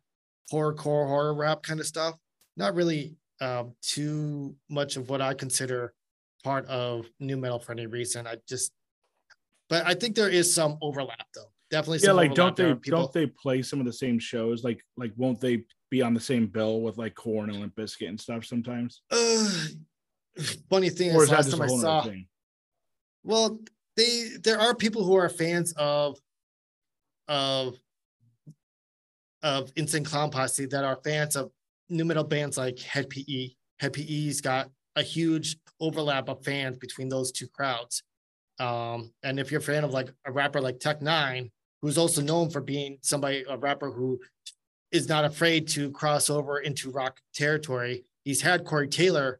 [0.51, 2.15] horrorcore horror rap kind of stuff.
[2.57, 5.93] Not really um, too much of what I consider
[6.43, 8.27] part of nu metal for any reason.
[8.27, 8.73] I just,
[9.69, 11.51] but I think there is some overlap though.
[11.71, 11.99] Definitely.
[12.03, 14.63] Yeah, like don't they don't they play some of the same shows?
[14.63, 18.07] Like like won't they be on the same bill with like Korn and Limp Bizkit
[18.07, 19.01] and stuff sometimes?
[19.11, 19.49] Uh,
[20.69, 22.27] funny thing Or is, last time I saw, thing?
[23.23, 23.59] well,
[23.97, 26.19] they there are people who are fans of
[27.27, 27.77] of
[29.41, 31.51] of Insane Clown Posse that are fans of
[31.89, 33.49] nu metal bands like Hed PE.
[33.79, 38.03] Hed PE's got a huge overlap of fans between those two crowds.
[38.59, 41.51] Um, and if you're a fan of like a rapper like Tech N9ne,
[41.81, 44.19] who's also known for being somebody a rapper who
[44.91, 49.39] is not afraid to cross over into rock territory, he's had Corey Taylor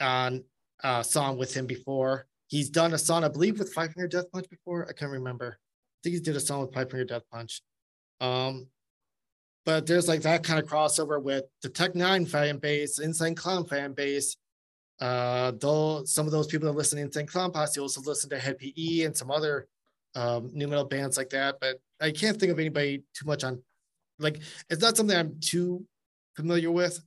[0.00, 0.44] on
[0.82, 2.26] a song with him before.
[2.48, 4.86] He's done a song, I believe, with Five Finger Death Punch before.
[4.88, 5.56] I can't remember.
[5.58, 7.62] I think he did a song with Five Finger Death Punch.
[8.20, 8.66] Um,
[9.64, 13.64] but there's like that kind of crossover with the Tech N9ne fan base, Insane Clown
[13.64, 14.36] fan base.
[15.00, 18.38] Uh, though some of those people that listen to Insane Clown Posse also listen to
[18.38, 19.66] Hed PE and some other
[20.14, 21.56] um, nu metal bands like that.
[21.60, 23.62] But I can't think of anybody too much on,
[24.18, 25.86] like, it's not something I'm too
[26.36, 27.00] familiar with.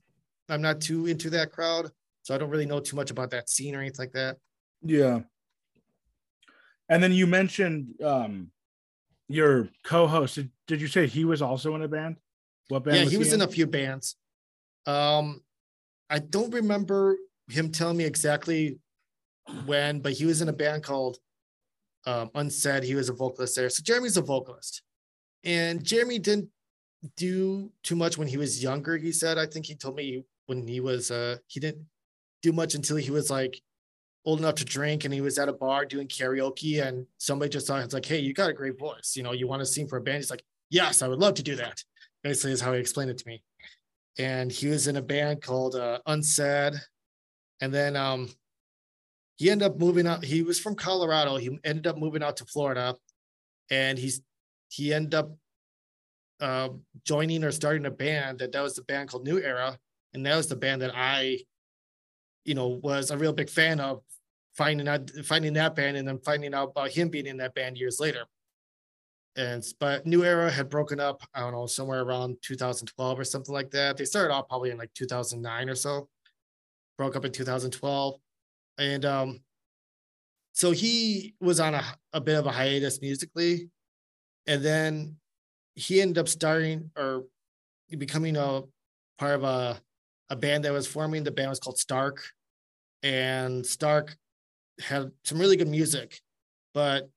[0.48, 1.90] I'm not too into that crowd,
[2.22, 4.36] so I don't really know too much about that scene or anything like that.
[4.82, 5.20] Yeah.
[6.88, 8.52] And then you mentioned um
[9.28, 10.36] your co-host.
[10.36, 12.16] Did, did you say he was also in a band?
[12.68, 12.96] What band?
[12.96, 14.16] yeah, was he was in a few bands.
[14.86, 15.40] Um,
[16.08, 17.16] I don't remember
[17.48, 18.78] him telling me exactly
[19.64, 21.18] when, but he was in a band called
[22.06, 22.84] um, Unsaid.
[22.84, 23.68] He was a vocalist there.
[23.68, 24.82] So Jeremy's a vocalist,
[25.44, 26.48] and Jeremy didn't
[27.16, 28.96] do too much when he was younger.
[28.96, 31.84] He said, I think he told me when he was uh he didn't
[32.42, 33.60] do much until he was like
[34.24, 37.66] old enough to drink and he was at a bar doing karaoke and somebody just
[37.66, 39.14] thought it's like, hey, you got a great voice.
[39.16, 40.16] You know, you want to sing for a band?
[40.16, 41.82] He's like, yes, I would love to do that.
[42.22, 43.42] Basically, is how he explained it to me.
[44.18, 46.74] And he was in a band called uh, Unsaid.
[47.60, 48.28] And then um,
[49.36, 50.24] he ended up moving out.
[50.24, 51.36] He was from Colorado.
[51.36, 52.96] He ended up moving out to Florida,
[53.70, 54.22] and he's
[54.68, 55.30] he ended up
[56.40, 56.70] uh,
[57.04, 59.78] joining or starting a band that that was the band called New Era,
[60.14, 61.38] and that was the band that I,
[62.44, 64.02] you know, was a real big fan of.
[64.56, 67.76] Finding out, finding that band, and then finding out about him being in that band
[67.76, 68.24] years later.
[69.36, 71.20] And but New Era had broken up.
[71.34, 73.98] I don't know, somewhere around 2012 or something like that.
[73.98, 76.08] They started off probably in like 2009 or so.
[76.96, 78.14] Broke up in 2012,
[78.78, 79.40] and um,
[80.52, 83.70] so he was on a, a bit of a hiatus musically,
[84.46, 85.16] and then
[85.74, 87.24] he ended up starting or
[87.98, 88.62] becoming a
[89.18, 89.80] part of a
[90.28, 91.24] a band that was forming.
[91.24, 92.24] The band was called Stark,
[93.02, 94.16] and Stark
[94.80, 96.20] had some really good music,
[96.74, 97.08] but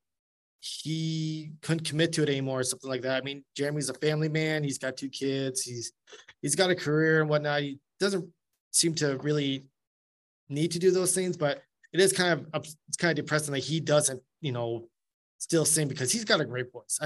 [0.61, 3.21] he couldn't commit to it anymore, or something like that.
[3.21, 4.63] I mean, Jeremy's a family man.
[4.63, 5.61] He's got two kids.
[5.61, 5.93] He's
[6.41, 7.61] he's got a career and whatnot.
[7.61, 8.27] He doesn't
[8.71, 9.65] seem to really
[10.49, 11.61] need to do those things, but
[11.93, 14.87] it is kind of it's kind of depressing that he doesn't, you know,
[15.37, 16.97] still sing because he's got a great voice.